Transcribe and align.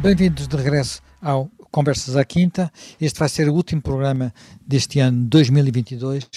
Bem-vindos 0.00 0.46
de 0.46 0.56
regresso 0.56 1.02
ao 1.20 1.50
Conversas 1.72 2.14
à 2.14 2.24
Quinta. 2.24 2.72
Este 3.00 3.18
vai 3.18 3.28
ser 3.28 3.48
o 3.48 3.54
último 3.54 3.82
programa 3.82 4.32
deste 4.64 5.00
ano 5.00 5.24
2022 5.24 6.28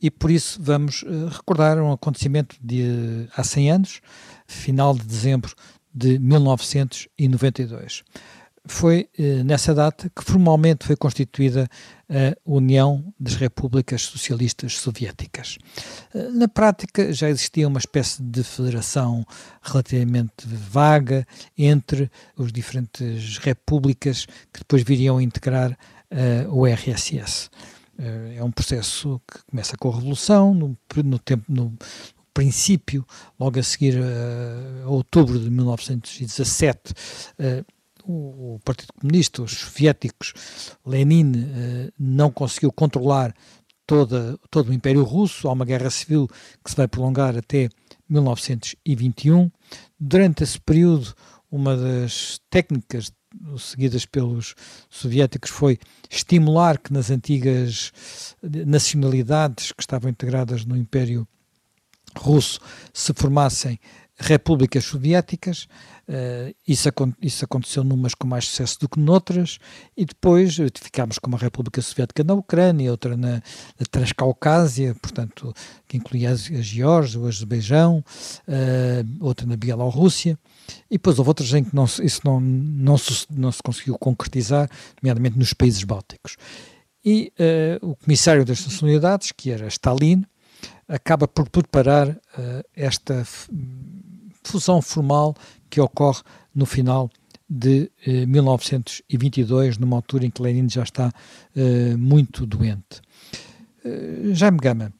e 0.00 0.10
por 0.10 0.30
isso 0.30 0.60
vamos 0.62 1.02
uh, 1.04 1.28
recordar 1.28 1.78
um 1.78 1.90
acontecimento 1.90 2.56
de 2.62 2.82
uh, 2.82 3.28
há 3.34 3.42
100 3.42 3.70
anos, 3.70 4.02
final 4.46 4.94
de 4.94 5.04
dezembro 5.04 5.54
de 5.94 6.18
1992 6.18 8.04
foi 8.66 9.08
eh, 9.18 9.42
nessa 9.42 9.74
data 9.74 10.10
que 10.14 10.22
formalmente 10.22 10.86
foi 10.86 10.96
constituída 10.96 11.68
a 12.10 12.34
União 12.44 13.04
das 13.20 13.34
Repúblicas 13.34 14.02
Socialistas 14.02 14.78
Soviéticas. 14.78 15.58
Eh, 16.14 16.28
na 16.30 16.48
prática 16.48 17.12
já 17.12 17.28
existia 17.28 17.68
uma 17.68 17.78
espécie 17.78 18.22
de 18.22 18.42
federação 18.42 19.26
relativamente 19.62 20.46
vaga 20.46 21.26
entre 21.56 22.10
as 22.38 22.52
diferentes 22.52 23.38
repúblicas 23.38 24.26
que 24.52 24.60
depois 24.60 24.82
viriam 24.82 25.18
a 25.18 25.22
integrar 25.22 25.72
uh, 25.72 26.54
o 26.54 26.66
RSS. 26.66 27.50
Uh, 27.98 28.38
é 28.38 28.44
um 28.44 28.50
processo 28.50 29.20
que 29.30 29.42
começa 29.50 29.76
com 29.76 29.90
a 29.90 29.94
Revolução, 29.94 30.54
no, 30.54 30.78
no 31.04 31.18
tempo, 31.18 31.44
no, 31.48 31.76
princípio, 32.32 33.04
logo 33.36 33.58
a 33.58 33.62
seguir 33.64 33.96
a 34.84 34.88
outubro 34.88 35.40
de 35.40 35.50
1917, 35.50 36.92
uh, 36.92 37.66
o, 38.08 38.58
Partido 38.64 38.92
Comunista, 38.98 39.42
os 39.42 39.52
soviéticos, 39.52 40.32
Lenin 40.84 41.32
eh, 41.36 41.92
não 41.98 42.30
conseguiu 42.30 42.72
controlar 42.72 43.34
toda, 43.86 44.38
todo 44.50 44.70
o 44.70 44.72
Império 44.72 45.02
Russo, 45.02 45.46
há 45.48 45.52
uma 45.52 45.64
guerra 45.64 45.90
civil 45.90 46.26
que 46.64 46.70
se 46.70 46.76
vai 46.76 46.88
prolongar 46.88 47.36
até 47.36 47.68
1921. 48.08 49.50
Durante 50.00 50.42
esse 50.42 50.58
período, 50.58 51.14
uma 51.50 51.76
das 51.76 52.40
técnicas 52.50 53.12
seguidas 53.58 54.06
pelos 54.06 54.54
soviéticos 54.88 55.50
foi 55.50 55.78
estimular 56.10 56.78
que 56.78 56.92
nas 56.92 57.10
antigas 57.10 57.92
nacionalidades 58.42 59.72
que 59.72 59.82
estavam 59.82 60.10
integradas 60.10 60.64
no 60.64 60.76
Império 60.76 61.28
Russo 62.18 62.60
se 62.92 63.12
formassem 63.14 63.78
repúblicas 64.18 64.84
soviéticas. 64.84 65.68
Uh, 66.08 66.54
isso, 66.66 66.88
isso, 67.20 67.44
aconteceu 67.44 67.84
numas 67.84 68.14
com 68.14 68.26
mais 68.26 68.46
sucesso 68.46 68.80
do 68.80 68.88
que 68.88 68.98
noutras, 68.98 69.58
e 69.96 70.04
depois 70.04 70.56
ficámos 70.74 71.18
com 71.18 71.28
uma 71.28 71.38
República 71.38 71.80
Soviética 71.82 72.24
na 72.24 72.32
Ucrânia, 72.34 72.90
outra 72.90 73.16
na, 73.16 73.34
na 73.34 73.86
Transcaucásia, 73.90 74.94
portanto, 75.02 75.54
que 75.86 75.98
incluía 75.98 76.30
a 76.30 76.34
Geórgia, 76.34 77.20
o 77.20 77.26
Azerbaijão, 77.26 78.02
uh, 78.48 79.24
outra 79.24 79.46
na 79.46 79.56
Bielorrússia, 79.56 80.38
e 80.90 80.94
depois 80.94 81.18
houve 81.18 81.28
outras 81.28 81.52
em 81.52 81.62
que 81.62 81.76
não, 81.76 81.84
isso 81.84 82.20
não, 82.24 82.40
não, 82.40 82.96
se, 82.96 83.26
não 83.30 83.52
se 83.52 83.62
conseguiu 83.62 83.98
concretizar, 83.98 84.68
nomeadamente 85.02 85.38
nos 85.38 85.52
países 85.52 85.84
bálticos. 85.84 86.36
E 87.04 87.32
uh, 87.38 87.90
o 87.90 87.96
comissário 87.96 88.44
das 88.44 88.64
nacionalidades, 88.64 89.30
que 89.30 89.50
era 89.50 89.68
Stalin, 89.68 90.24
acaba 90.88 91.28
por 91.28 91.48
preparar 91.50 92.18
esta 92.74 93.24
fusão 94.42 94.80
formal 94.80 95.34
que 95.68 95.80
ocorre 95.80 96.22
no 96.54 96.64
final 96.66 97.10
de 97.48 97.90
eh, 98.06 98.26
1922, 98.26 99.78
numa 99.78 99.96
altura 99.96 100.26
em 100.26 100.30
que 100.30 100.42
Lenin 100.42 100.68
já 100.68 100.82
está 100.82 101.12
eh, 101.56 101.96
muito 101.96 102.44
doente. 102.44 103.00
Eh, 103.84 104.34
Jaime 104.34 104.58
Gama, 104.58 104.92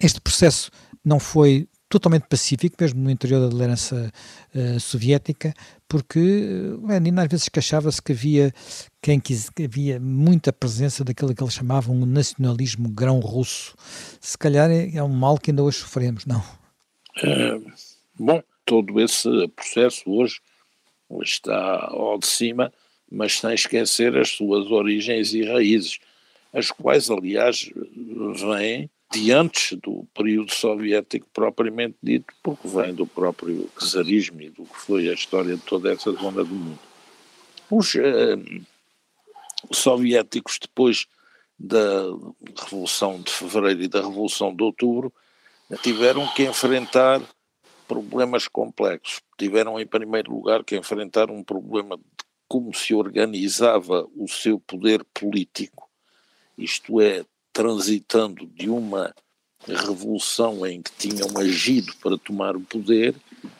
este 0.00 0.20
processo 0.20 0.70
não 1.04 1.20
foi 1.20 1.68
totalmente 1.88 2.24
pacífico, 2.24 2.76
mesmo 2.78 3.02
no 3.02 3.10
interior 3.10 3.40
da 3.40 3.52
liderança 3.52 4.12
uh, 4.54 4.78
soviética, 4.78 5.54
porque 5.88 6.20
Lenin 6.86 7.18
às 7.18 7.28
vezes 7.28 7.48
queixava-se 7.48 8.02
que 8.02 8.12
havia 8.12 8.52
quem 9.00 9.18
quis, 9.18 9.48
que 9.48 9.64
havia 9.64 9.98
muita 9.98 10.52
presença 10.52 11.02
daquilo 11.02 11.34
que 11.34 11.42
eles 11.42 11.54
chamavam 11.54 11.96
um 11.96 12.06
nacionalismo 12.06 12.88
grão-russo. 12.90 13.74
Se 14.20 14.36
calhar 14.36 14.70
é, 14.70 14.96
é, 14.96 15.02
um 15.02 15.08
mal 15.08 15.38
que 15.38 15.50
ainda 15.50 15.62
hoje 15.62 15.78
sofremos, 15.78 16.26
não? 16.26 16.42
bom, 18.18 18.42
todo 18.64 19.00
esse 19.00 19.48
processo 19.48 20.02
hoje 20.10 20.40
está 21.22 21.86
ao 21.86 22.18
de 22.18 22.26
cima, 22.26 22.72
mas 23.10 23.38
sem 23.38 23.54
esquecer 23.54 24.16
as 24.16 24.30
suas 24.30 24.70
origens 24.70 25.32
e 25.32 25.42
raízes, 25.42 25.98
as 26.52 26.70
quais, 26.70 27.10
aliás, 27.10 27.70
vêm 28.34 28.90
de 29.18 29.32
antes 29.32 29.76
do 29.78 30.06
período 30.14 30.52
soviético 30.52 31.26
propriamente 31.32 31.96
dito, 32.02 32.32
porque 32.42 32.68
vem 32.68 32.94
do 32.94 33.06
próprio 33.06 33.68
czarismo 33.78 34.40
e 34.40 34.50
do 34.50 34.64
que 34.64 34.76
foi 34.76 35.08
a 35.08 35.12
história 35.12 35.56
de 35.56 35.62
toda 35.62 35.92
essa 35.92 36.12
zona 36.12 36.44
do 36.44 36.54
mundo. 36.54 36.78
Os 37.70 37.94
eh, 37.96 38.36
soviéticos, 39.72 40.58
depois 40.60 41.06
da 41.58 42.04
Revolução 42.64 43.20
de 43.20 43.32
Fevereiro 43.32 43.82
e 43.82 43.88
da 43.88 44.00
Revolução 44.00 44.54
de 44.54 44.62
Outubro, 44.62 45.12
tiveram 45.82 46.26
que 46.28 46.44
enfrentar 46.44 47.20
problemas 47.86 48.46
complexos. 48.46 49.20
Tiveram, 49.36 49.80
em 49.80 49.86
primeiro 49.86 50.32
lugar, 50.32 50.62
que 50.62 50.76
enfrentar 50.76 51.30
um 51.30 51.42
problema 51.42 51.96
de 51.96 52.04
como 52.46 52.74
se 52.74 52.94
organizava 52.94 54.08
o 54.16 54.26
seu 54.26 54.58
poder 54.58 55.04
político, 55.12 55.88
isto 56.56 57.00
é, 57.00 57.24
transitando 57.58 58.46
de 58.46 58.70
uma 58.70 59.12
revolução 59.66 60.64
em 60.64 60.80
que 60.80 60.92
tinham 60.92 61.36
agido 61.36 61.92
para 62.00 62.16
tomar 62.16 62.54
o 62.54 62.60
poder, 62.60 63.16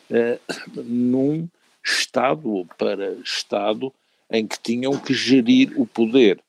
eh, 0.09 0.39
num 0.73 1.49
Estado 1.83 2.49
ou 2.49 2.65
para 2.77 3.11
Estado 3.15 3.93
em 4.31 4.47
que 4.47 4.57
tinham 4.57 4.97
que 4.97 5.13
gerir 5.13 5.73
o 5.75 5.85
poder. 5.85 6.41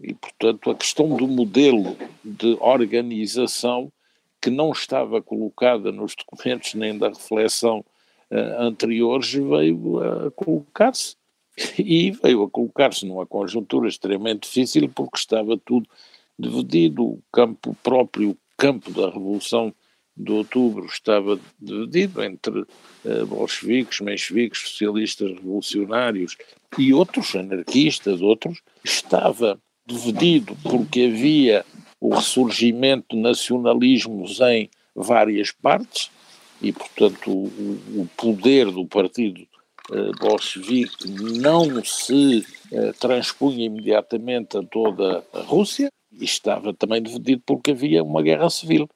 E, 0.00 0.14
portanto, 0.14 0.70
a 0.70 0.74
questão 0.74 1.14
do 1.14 1.28
modelo 1.28 1.94
de 2.24 2.56
organização 2.58 3.92
que 4.40 4.48
não 4.48 4.72
estava 4.72 5.20
colocada 5.20 5.92
nos 5.92 6.14
documentos 6.14 6.72
nem 6.72 6.96
da 6.96 7.08
reflexão 7.08 7.84
uh, 8.30 8.62
anteriores, 8.62 9.30
veio 9.30 9.98
a 10.02 10.30
colocar-se. 10.30 11.16
E 11.76 12.12
veio 12.12 12.44
a 12.44 12.48
colocar-se 12.48 13.04
numa 13.04 13.26
conjuntura 13.26 13.88
extremamente 13.88 14.44
difícil, 14.44 14.88
porque 14.88 15.18
estava 15.18 15.58
tudo 15.58 15.86
dividido, 16.38 17.02
o 17.02 17.22
campo 17.32 17.76
próprio, 17.82 18.30
o 18.30 18.38
campo 18.56 18.90
da 18.90 19.10
Revolução 19.10 19.74
de 20.16 20.32
Outubro 20.32 20.86
estava 20.86 21.38
dividido 21.60 22.22
entre 22.22 22.60
uh, 22.60 23.26
bolcheviques, 23.26 24.00
mencheviques, 24.00 24.60
socialistas 24.60 25.30
revolucionários 25.30 26.36
e 26.76 26.92
outros 26.92 27.34
anarquistas, 27.36 28.20
outros, 28.20 28.60
estava 28.84 29.60
dividido 29.86 30.56
porque 30.62 31.02
havia 31.02 31.64
o 32.00 32.14
ressurgimento 32.14 33.16
de 33.16 33.22
nacionalismos 33.22 34.40
em 34.40 34.68
várias 34.94 35.52
partes 35.52 36.10
e, 36.60 36.72
portanto, 36.72 37.30
o, 37.30 38.02
o 38.02 38.08
poder 38.16 38.70
do 38.70 38.84
partido 38.86 39.40
uh, 39.90 40.12
bolchevique 40.20 41.08
não 41.38 41.84
se 41.84 42.44
uh, 42.72 42.92
transpunha 42.98 43.66
imediatamente 43.66 44.58
a 44.58 44.62
toda 44.64 45.24
a 45.32 45.40
Rússia 45.40 45.88
estava 46.20 46.72
também 46.74 47.02
dividido 47.02 47.42
porque 47.44 47.72
havia 47.72 48.02
uma 48.02 48.22
guerra 48.22 48.48
civil. 48.50 48.88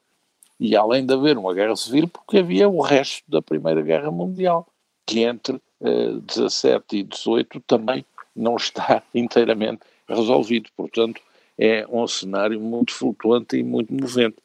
E 0.59 0.77
além 0.77 1.05
de 1.05 1.12
haver 1.12 1.37
uma 1.37 1.53
guerra 1.53 1.75
civil, 1.75 2.09
porque 2.09 2.38
havia 2.38 2.69
o 2.69 2.81
resto 2.81 3.25
da 3.28 3.43
Primeira 3.43 3.83
Guerra 3.83 4.10
Mundial, 4.10 4.66
que 5.06 5.21
entre 5.21 5.56
uh, 5.81 6.21
17 6.21 6.99
e 6.99 7.03
18 7.03 7.60
também 7.66 8.05
não 8.34 8.56
está 8.56 9.03
inteiramente 9.15 9.81
resolvido. 10.09 10.71
Portanto, 10.77 11.21
é 11.59 11.87
um 11.91 12.06
cenário 12.06 12.60
muito 12.60 12.93
flutuante 12.93 13.56
e 13.56 13.62
muito 13.62 13.93
movente. 13.93 14.37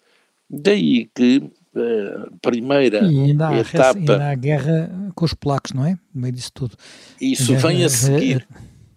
Daí 0.49 1.09
que 1.13 1.43
a 1.75 1.79
eh, 1.79 2.29
primeira 2.41 2.99
e 2.99 3.19
ainda 3.25 3.49
há, 3.49 3.59
etapa. 3.59 3.99
Ainda 3.99 4.23
há 4.23 4.31
a 4.31 4.35
guerra 4.35 5.11
com 5.13 5.25
os 5.25 5.33
polacos, 5.33 5.73
não 5.73 5.85
é? 5.85 5.91
No 6.13 6.21
meio 6.21 6.33
disso 6.33 6.51
tudo. 6.53 6.75
Isso 7.21 7.53
a 7.55 7.57
vem 7.57 7.83
a 7.83 7.89
seguir. 7.89 8.47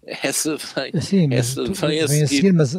Essa 0.03 0.57
vem, 0.57 0.99
Sim, 0.99 1.33
essa 1.33 1.63
vem, 1.63 1.73
vem 1.73 2.01
a, 2.01 2.07
seguir, 2.07 2.23
a 2.23 2.27
seguir. 2.27 2.53
mas. 2.53 2.75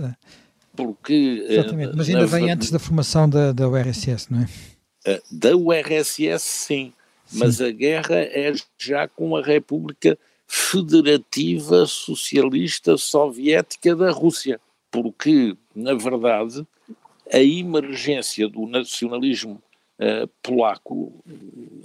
Eh, 0.73 0.77
porque. 0.77 1.45
Eh, 1.49 1.55
Exatamente, 1.55 1.97
mas 1.97 2.09
ainda 2.09 2.27
vem 2.27 2.51
antes 2.51 2.71
da 2.71 2.79
formação 2.79 3.29
da, 3.29 3.53
da 3.53 3.69
URSS, 3.69 4.31
não 4.31 4.43
é? 4.43 5.21
Da 5.31 5.57
URSS, 5.57 6.43
sim, 6.43 6.93
sim, 7.27 7.39
mas 7.39 7.61
a 7.61 7.71
guerra 7.71 8.17
é 8.17 8.53
já 8.79 9.09
com 9.09 9.37
a 9.37 9.43
República 9.43 10.19
Federativa 10.47 11.87
Socialista 11.87 12.97
Soviética 12.97 13.97
da 13.97 14.11
Rússia 14.11 14.61
porque, 14.93 15.57
na 15.75 15.95
verdade, 15.95 16.65
a 17.33 17.39
emergência 17.39 18.47
do 18.47 18.67
nacionalismo 18.67 19.61
uh, 19.99 20.29
polaco, 20.43 21.11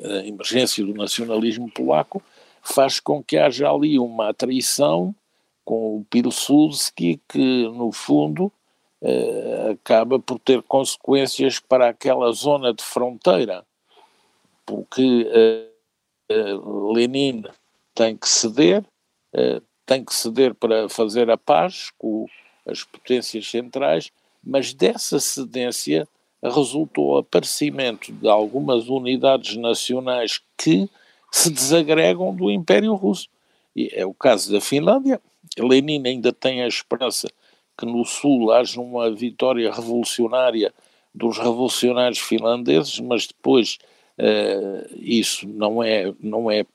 a 0.04 0.28
emergência 0.28 0.86
do 0.86 0.94
nacionalismo 0.94 1.72
polaco, 1.72 2.22
faz 2.62 3.00
com 3.00 3.24
que 3.24 3.38
haja 3.38 3.72
ali 3.72 3.98
uma 3.98 4.30
atraição 4.30 5.16
com 5.64 5.98
o 5.98 6.06
Pilsudski, 6.10 7.22
que, 7.30 7.64
no 7.70 7.94
fundo, 7.94 8.52
uh, 9.02 9.72
acaba 9.72 10.20
por 10.20 10.40
ter 10.40 10.62
consequências 10.64 11.60
para 11.60 11.90
aquela 11.90 12.32
zona 12.32 12.74
de 12.74 12.84
fronteira, 12.84 13.66
porque 14.66 15.28
uh, 16.32 16.92
Lenin 16.94 17.44
tem 17.96 18.16
que 18.16 18.28
ceder, 18.28 18.84
tem 19.86 20.04
que 20.04 20.14
ceder 20.14 20.54
para 20.54 20.90
fazer 20.90 21.32
a 21.32 21.38
paz 21.38 21.92
com 21.98 22.28
as 22.66 22.84
potências 22.84 23.50
centrais, 23.50 24.12
mas 24.44 24.74
dessa 24.74 25.20
cedência 25.20 26.08
resultou 26.44 27.14
o 27.14 27.18
aparecimento 27.18 28.12
de 28.12 28.28
algumas 28.28 28.88
unidades 28.88 29.56
nacionais 29.56 30.42
que 30.58 30.90
se 31.32 31.50
desagregam 31.50 32.36
do 32.36 32.52
Império 32.52 32.94
Russo. 32.94 33.28
E 33.76 33.90
é 33.94 34.06
o 34.06 34.14
caso 34.14 34.52
da 34.52 34.62
Finlândia. 34.62 35.22
Lenin 35.58 36.06
ainda 36.06 36.32
tem 36.34 36.62
a 36.62 36.68
esperança 36.68 37.28
que 37.78 37.86
no 37.86 38.04
Sul 38.04 38.52
haja 38.52 38.82
uma 38.82 39.12
vitória 39.12 39.72
revolucionária 39.72 40.74
dos 41.14 41.38
revolucionários 41.38 42.20
finlandeses, 42.20 43.00
mas 43.00 43.28
depois 43.28 43.78
uh, 44.18 44.88
isso 44.96 45.48
não 45.48 45.84
é, 45.84 46.14
não 46.20 46.50
é 46.50 46.66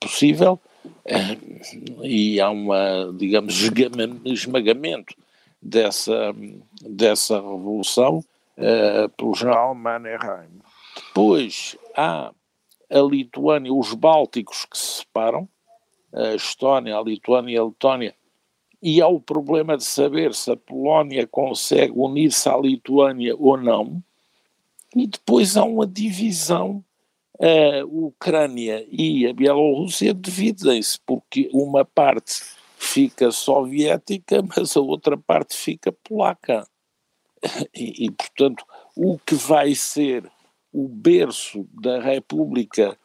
possível 0.00 0.60
uh, 0.84 2.04
e 2.04 2.40
há 2.40 2.50
uma, 2.50 3.12
digamos, 3.16 3.54
esmagamento 4.24 5.14
dessa, 5.60 6.34
dessa 6.82 7.36
revolução 7.36 8.18
uh, 8.58 9.08
pelo 9.16 9.34
general 9.34 9.74
Mannerheim. 9.74 10.60
Depois 10.96 11.76
há 11.96 12.30
a 12.90 12.98
Lituânia, 13.00 13.72
os 13.72 13.94
Bálticos 13.94 14.66
que 14.66 14.78
se 14.78 14.98
separam, 14.98 15.48
a 16.12 16.34
Estónia, 16.34 16.96
a 16.96 17.02
Lituânia 17.02 17.54
e 17.54 17.58
a 17.58 17.64
Letónia, 17.64 18.14
e 18.84 19.00
há 19.00 19.08
o 19.08 19.18
problema 19.18 19.78
de 19.78 19.84
saber 19.84 20.34
se 20.34 20.52
a 20.52 20.56
Polónia 20.58 21.26
consegue 21.26 21.94
unir-se 21.96 22.46
à 22.50 22.54
Lituânia 22.58 23.34
ou 23.34 23.56
não, 23.56 24.04
e 24.94 25.06
depois 25.06 25.56
há 25.56 25.64
uma 25.64 25.86
divisão, 25.86 26.84
a 27.40 27.82
Ucrânia 27.86 28.86
e 28.92 29.26
a 29.26 29.32
Bielorrússia 29.32 30.12
dividem-se, 30.12 30.98
porque 31.06 31.48
uma 31.50 31.82
parte 31.82 32.42
fica 32.76 33.32
soviética, 33.32 34.42
mas 34.54 34.76
a 34.76 34.80
outra 34.80 35.16
parte 35.16 35.56
fica 35.56 35.90
polaca. 35.90 36.68
E, 37.74 38.06
e, 38.06 38.10
portanto, 38.10 38.64
o 38.96 39.18
que 39.18 39.34
vai 39.34 39.74
ser 39.74 40.24
o 40.72 40.88
berço 40.88 41.68
da 41.74 42.00
República 42.00 42.96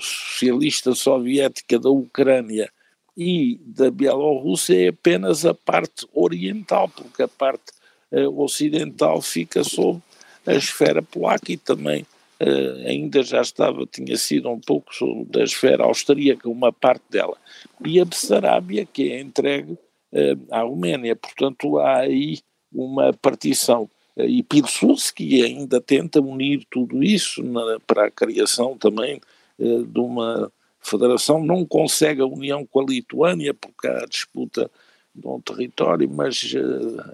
Socialista 0.00 0.96
Soviética 0.96 1.78
da 1.78 1.88
Ucrânia 1.88 2.72
e 3.16 3.60
da 3.64 3.90
Bielorrússia 3.90 4.86
é 4.86 4.88
apenas 4.88 5.44
a 5.44 5.54
parte 5.54 6.06
oriental, 6.12 6.88
porque 6.88 7.22
a 7.22 7.28
parte 7.28 7.72
uh, 8.10 8.40
ocidental 8.40 9.20
fica 9.20 9.62
sob 9.62 10.00
a 10.46 10.54
esfera 10.54 11.02
polaca 11.02 11.52
e 11.52 11.56
também 11.56 12.02
uh, 12.40 12.86
ainda 12.88 13.22
já 13.22 13.40
estava, 13.40 13.86
tinha 13.86 14.16
sido 14.16 14.48
um 14.50 14.60
pouco 14.60 14.90
da 15.26 15.42
esfera 15.42 15.84
austríaca, 15.84 16.48
uma 16.48 16.72
parte 16.72 17.04
dela. 17.10 17.36
E 17.84 18.00
a 18.00 18.04
Bessarabia, 18.04 18.86
que 18.86 19.12
é 19.12 19.20
entregue 19.20 19.72
uh, 19.72 20.46
à 20.50 20.62
Roménia, 20.62 21.14
portanto 21.14 21.78
há 21.78 21.98
aí 21.98 22.38
uma 22.72 23.12
partição. 23.12 23.90
E 24.14 24.42
Pilsudski 24.42 25.42
ainda 25.42 25.80
tenta 25.80 26.20
unir 26.20 26.66
tudo 26.70 27.02
isso 27.02 27.42
na, 27.42 27.80
para 27.86 28.06
a 28.06 28.10
criação 28.10 28.76
também 28.76 29.18
de 29.58 29.98
uma 29.98 30.52
federação, 30.82 31.42
não 31.42 31.64
consegue 31.64 32.20
a 32.20 32.26
união 32.26 32.66
com 32.66 32.80
a 32.80 32.84
Lituânia 32.84 33.54
porque 33.54 33.88
há 33.88 34.04
disputa 34.06 34.70
de 35.14 35.26
um 35.26 35.40
território, 35.40 36.08
mas 36.10 36.54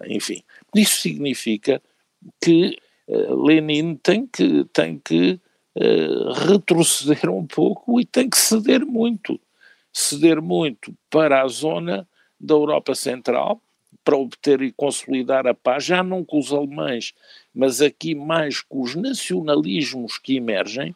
enfim, 0.07 0.43
isso 0.75 1.01
significa 1.01 1.83
que 2.41 2.79
eh, 3.09 3.27
Lenin 3.31 3.97
tem 3.97 4.27
que, 4.27 4.65
tem 4.67 4.99
que 4.99 5.41
uh, 5.75 6.33
retroceder 6.33 7.31
um 7.31 7.47
pouco 7.47 7.99
e 7.99 8.05
tem 8.05 8.29
que 8.29 8.37
ceder 8.39 8.85
muito. 8.85 9.41
Ceder 9.93 10.43
muito 10.43 10.95
para 11.09 11.43
a 11.43 11.49
zona 11.49 12.07
da 12.39 12.55
Europa 12.55 12.95
Central, 12.95 13.61
para 14.05 14.17
obter 14.17 14.61
e 14.63 14.73
consolidar 14.73 15.47
a 15.47 15.55
paz, 15.55 15.85
já 15.85 16.03
não 16.03 16.25
com 16.25 16.39
os 16.39 16.53
alemães, 16.53 17.15
mas 17.55 17.81
aqui 17.81 18.15
mais 18.15 18.61
com 18.61 18.83
os 18.83 18.95
nacionalismos 18.95 20.19
que 20.19 20.37
emergem, 20.37 20.95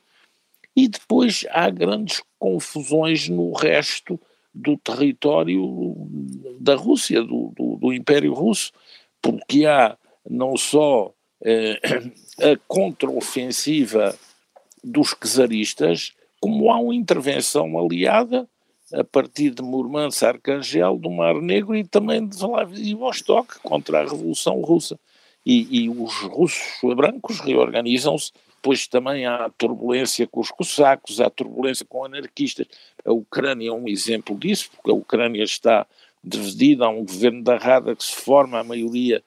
e 0.75 0.89
depois 0.89 1.45
há 1.51 1.69
grandes 1.71 2.23
confusões 2.39 3.29
no 3.29 3.53
resto 3.53 4.19
do 4.55 4.77
território 4.77 5.95
da 6.61 6.75
Rússia, 6.75 7.23
do, 7.23 7.53
do, 7.57 7.77
do 7.77 7.93
Império 7.93 8.35
Russo, 8.35 8.73
porque 9.21 9.67
há 9.67 9.97
não 10.29 10.57
só 10.57 11.13
eh, 11.43 11.81
a 12.53 12.57
contraofensiva 12.67 14.17
dos 14.83 15.15
czaristas, 15.15 16.13
como 16.41 16.71
há 16.71 16.79
uma 16.79 16.95
intervenção 16.95 17.79
aliada 17.79 18.49
a 18.93 19.05
partir 19.05 19.51
de 19.51 19.63
Murmansk, 19.63 20.23
Arcangel, 20.23 20.99
do 20.99 21.11
Mar 21.11 21.35
Negro 21.37 21.75
e 21.75 21.85
também 21.85 22.27
de 22.27 22.37
Vladivostok 22.37 23.59
contra 23.61 24.01
a 24.01 24.03
Revolução 24.03 24.61
Russa. 24.61 24.99
E, 25.45 25.85
e 25.85 25.89
os 25.89 26.15
russos 26.23 26.95
brancos 26.95 27.41
reorganizam-se, 27.41 28.33
pois 28.63 28.87
também 28.87 29.27
há 29.27 29.51
turbulência 29.59 30.27
com 30.27 30.41
os 30.41 30.51
cossacos, 30.51 31.21
há 31.21 31.29
turbulência 31.29 31.85
com 31.85 32.05
anarquistas. 32.05 32.67
A 33.05 33.13
Ucrânia 33.13 33.69
é 33.69 33.73
um 33.73 33.89
exemplo 33.89 34.39
disso, 34.39 34.71
porque 34.71 34.91
a 34.91 34.95
Ucrânia 34.95 35.43
está 35.43 35.85
dividida, 36.23 36.87
há 36.87 36.89
um 36.89 37.05
governo 37.05 37.43
da 37.43 37.57
Rada 37.57 37.97
que 37.97 38.05
se 38.05 38.15
forma, 38.15 38.61
a 38.61 38.65
maioria 38.65 39.23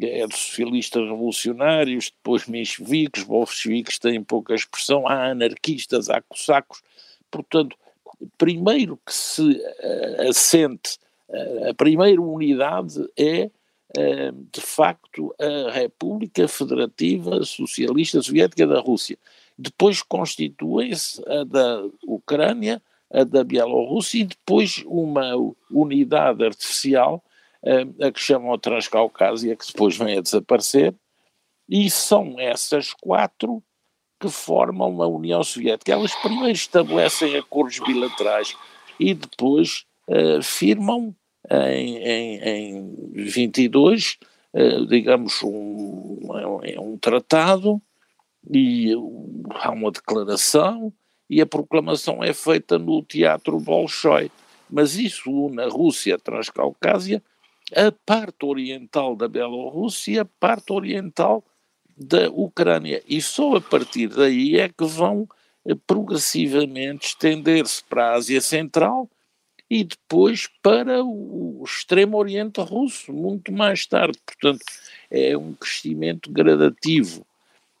é 0.00 0.26
dos 0.26 0.38
socialistas 0.38 1.02
revolucionários, 1.02 2.10
depois 2.10 2.46
mencheviques, 2.46 3.24
bolcheviques 3.24 3.98
têm 3.98 4.22
pouca 4.22 4.54
expressão, 4.54 5.08
há 5.08 5.30
anarquistas, 5.30 6.10
há 6.10 6.20
cossacos, 6.20 6.82
portanto, 7.30 7.76
primeiro 8.36 8.98
que 9.04 9.12
se 9.12 9.42
uh, 9.42 10.28
assente, 10.28 10.98
uh, 11.28 11.70
a 11.70 11.74
primeira 11.74 12.20
unidade 12.20 13.08
é, 13.18 13.50
de 14.52 14.60
facto, 14.60 15.34
a 15.40 15.70
República 15.70 16.46
Federativa 16.46 17.42
Socialista 17.44 18.20
Soviética 18.20 18.66
da 18.66 18.80
Rússia. 18.80 19.18
Depois 19.58 20.02
constituem-se 20.02 21.22
a 21.26 21.44
da 21.44 21.82
Ucrânia, 22.06 22.82
a 23.10 23.24
da 23.24 23.42
Bielorrússia 23.42 24.20
e 24.20 24.24
depois 24.24 24.82
uma 24.86 25.32
unidade 25.70 26.44
artificial 26.44 27.22
a 28.00 28.12
que 28.12 28.20
chamam 28.20 28.56
Transcaucásia, 28.58 29.56
que 29.56 29.66
depois 29.66 29.96
vem 29.96 30.18
a 30.18 30.20
desaparecer, 30.20 30.94
e 31.68 31.90
são 31.90 32.38
essas 32.38 32.92
quatro 32.92 33.62
que 34.20 34.28
formam 34.28 35.02
a 35.02 35.06
União 35.06 35.42
Soviética. 35.42 35.92
Elas 35.92 36.14
primeiro 36.16 36.52
estabelecem 36.52 37.36
acordos 37.36 37.78
bilaterais 37.80 38.56
e 38.98 39.12
depois 39.14 39.84
uh, 40.08 40.42
firmam 40.42 41.14
em, 41.50 41.96
em, 41.98 42.38
em 42.42 43.24
22, 43.24 44.18
uh, 44.52 44.86
digamos, 44.86 45.42
um, 45.42 46.18
um, 46.22 46.92
um 46.92 46.98
tratado 46.98 47.80
e 48.50 48.92
há 49.50 49.70
uma 49.70 49.90
declaração 49.90 50.92
e 51.28 51.40
a 51.40 51.46
proclamação 51.46 52.22
é 52.22 52.32
feita 52.32 52.78
no 52.78 53.02
Teatro 53.02 53.58
Bolshoi. 53.58 54.30
Mas 54.70 54.96
isso 54.96 55.48
na 55.50 55.66
Rússia 55.66 56.18
Transcaucásia 56.18 57.22
a 57.74 57.92
parte 58.04 58.44
oriental 58.44 59.16
da 59.16 59.26
Bielorrússia 59.26 60.22
a 60.22 60.24
parte 60.24 60.72
oriental 60.72 61.44
da 61.96 62.28
Ucrânia. 62.30 63.02
E 63.08 63.20
só 63.20 63.56
a 63.56 63.60
partir 63.60 64.08
daí 64.08 64.58
é 64.58 64.68
que 64.68 64.84
vão 64.84 65.26
eh, 65.64 65.74
progressivamente 65.86 67.08
estender-se 67.08 67.82
para 67.84 68.10
a 68.10 68.14
Ásia 68.14 68.40
Central 68.40 69.08
e 69.68 69.84
depois 69.84 70.48
para 70.62 71.02
o 71.04 71.62
extremo 71.64 72.16
oriente 72.16 72.60
russo, 72.60 73.12
muito 73.12 73.52
mais 73.52 73.86
tarde. 73.86 74.18
Portanto, 74.24 74.64
é 75.10 75.36
um 75.36 75.52
crescimento 75.54 76.30
gradativo 76.30 77.26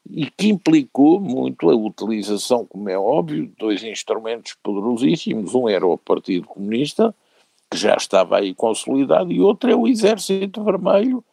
e 0.08 0.30
que 0.30 0.48
implicou 0.48 1.20
muito 1.20 1.68
a 1.70 1.74
utilização, 1.74 2.64
como 2.64 2.88
é 2.88 2.98
óbvio, 2.98 3.46
de 3.46 3.52
dois 3.58 3.82
instrumentos 3.82 4.56
poderosíssimos. 4.62 5.54
Um 5.54 5.68
era 5.68 5.86
o 5.86 5.98
Partido 5.98 6.46
Comunista, 6.46 7.14
que 7.70 7.76
já 7.76 7.96
estava 7.96 8.38
aí 8.38 8.54
consolidado, 8.54 9.32
e 9.32 9.40
outro 9.40 9.70
é 9.70 9.74
o 9.74 9.88
Exército 9.88 10.62
Vermelho, 10.62 11.24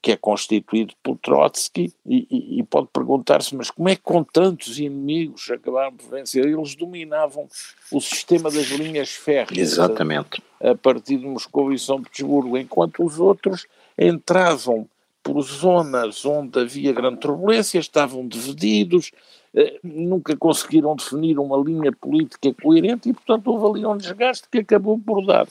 que 0.00 0.12
é 0.12 0.16
constituído 0.16 0.94
por 1.02 1.18
Trotsky, 1.18 1.92
e, 2.06 2.26
e, 2.30 2.60
e 2.60 2.62
pode 2.62 2.88
perguntar-se, 2.92 3.54
mas 3.56 3.70
como 3.70 3.88
é 3.88 3.96
que 3.96 4.02
com 4.02 4.22
tantos 4.22 4.78
inimigos 4.78 5.50
acabaram 5.50 5.92
por 5.92 6.08
vencer? 6.08 6.46
Eles 6.46 6.76
dominavam 6.76 7.48
o 7.90 8.00
sistema 8.00 8.50
das 8.50 8.66
linhas 8.66 9.10
férreas. 9.10 9.72
Exatamente. 9.72 10.42
A, 10.60 10.70
a 10.70 10.74
partir 10.76 11.18
de 11.18 11.26
Moscou 11.26 11.72
e 11.72 11.78
São 11.78 12.02
Petersburgo, 12.02 12.56
enquanto 12.56 13.04
os 13.04 13.18
outros 13.18 13.66
entravam 13.98 14.88
por 15.22 15.42
zonas 15.42 16.24
onde 16.24 16.60
havia 16.60 16.92
grande 16.92 17.18
turbulência, 17.18 17.80
estavam 17.80 18.28
divididos, 18.28 19.10
eh, 19.52 19.80
nunca 19.82 20.36
conseguiram 20.36 20.94
definir 20.94 21.36
uma 21.40 21.56
linha 21.58 21.90
política 21.90 22.54
coerente 22.62 23.08
e, 23.08 23.12
portanto, 23.12 23.48
houve 23.48 23.80
ali 23.80 23.86
um 23.86 23.96
desgaste 23.96 24.46
que 24.48 24.58
acabou 24.58 24.96
por 24.96 25.26
dar 25.26 25.48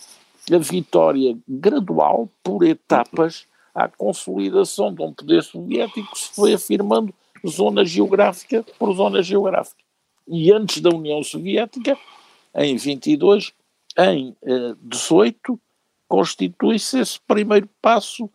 a 0.50 0.58
vitória 0.58 1.38
gradual, 1.46 2.30
por 2.42 2.64
etapas, 2.64 3.46
à 3.76 3.90
consolidação 3.90 4.94
de 4.94 5.02
um 5.02 5.14
poder 5.14 5.44
soviético 5.44 6.10
que 6.12 6.20
se 6.20 6.30
foi 6.34 6.54
afirmando 6.54 7.14
zona 7.46 7.84
geográfica 7.84 8.66
por 8.80 8.94
zona 8.96 9.22
geográfica. 9.22 9.84
E 10.28 10.52
antes 10.52 10.82
da 10.82 10.90
União 10.90 11.22
Soviética, 11.22 11.98
em 12.56 12.78
22, 12.78 13.54
em 13.98 14.36
18 14.82 15.60
constitui-se 16.08 17.00
esse 17.00 17.20
primeiro 17.28 17.70
passo 17.82 18.30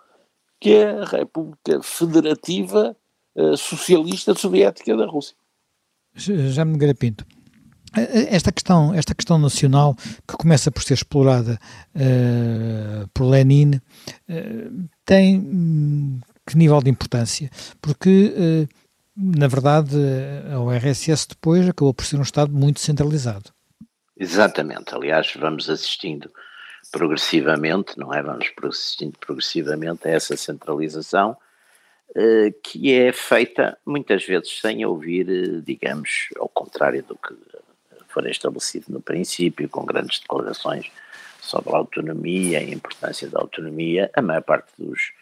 que 0.61 0.75
é 0.75 0.91
a 0.91 1.05
República 1.05 1.83
Federativa 1.83 2.95
Socialista 3.57 4.35
Soviética 4.35 4.95
da 4.97 5.07
Rússia. 5.07 5.35
Já 6.15 6.65
me 6.65 6.95
Pinto. 6.95 7.25
Esta 7.97 8.53
questão, 8.53 8.95
esta 8.95 9.15
questão 9.15 9.39
nacional 9.39 9.97
que 10.27 10.37
começa 10.37 10.71
por 10.71 10.83
ser 10.83 10.95
explorada 10.95 11.59
uh, 11.95 13.09
por 13.13 13.25
Lenin 13.25 13.75
uh, 13.75 14.89
tem 15.05 15.39
um, 15.39 16.21
que 16.47 16.57
nível 16.57 16.81
de 16.81 16.91
importância? 16.91 17.51
Porque, 17.81 18.33
uh, 18.37 18.69
na 19.17 19.49
verdade, 19.49 19.97
o 20.57 20.71
RSS 20.71 21.29
depois 21.29 21.69
acabou 21.69 21.93
por 21.93 22.05
ser 22.05 22.17
um 22.17 22.23
Estado 22.23 22.53
muito 22.53 22.79
centralizado. 22.79 23.51
Exatamente. 24.17 24.95
Aliás, 24.95 25.33
vamos 25.37 25.69
assistindo 25.69 26.31
progressivamente, 26.93 27.99
não 27.99 28.15
é? 28.15 28.23
Vamos 28.23 28.47
assistindo 28.63 29.19
progressivamente 29.19 30.07
a 30.07 30.13
essa 30.13 30.37
centralização 30.37 31.37
que 32.65 32.93
é 32.93 33.13
feita 33.13 33.79
muitas 33.87 34.25
vezes 34.25 34.61
sem 34.61 34.85
ouvir, 34.85 35.63
digamos, 35.63 36.29
ao 36.39 36.49
contrário 36.49 37.05
do 37.05 37.15
que 37.15 37.35
foi 38.11 38.31
estabelecido 38.31 38.87
no 38.89 39.01
princípio, 39.01 39.69
com 39.69 39.85
grandes 39.85 40.21
declarações 40.21 40.91
sobre 41.41 41.75
a 41.75 41.79
autonomia 41.79 42.59
a 42.59 42.63
importância 42.63 43.29
da 43.29 43.41
autonomia, 43.41 44.11
a 44.15 44.23
maior 44.23 44.43
parte 44.43 44.71
dos, 44.79 45.13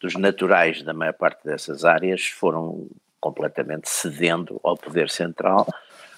dos 0.00 0.14
naturais 0.14 0.82
da 0.82 0.92
maior 0.92 1.14
parte 1.14 1.44
dessas 1.44 1.84
áreas 1.84 2.26
foram 2.26 2.86
completamente 3.20 3.88
cedendo 3.88 4.60
ao 4.62 4.76
poder 4.76 5.08
central. 5.08 5.66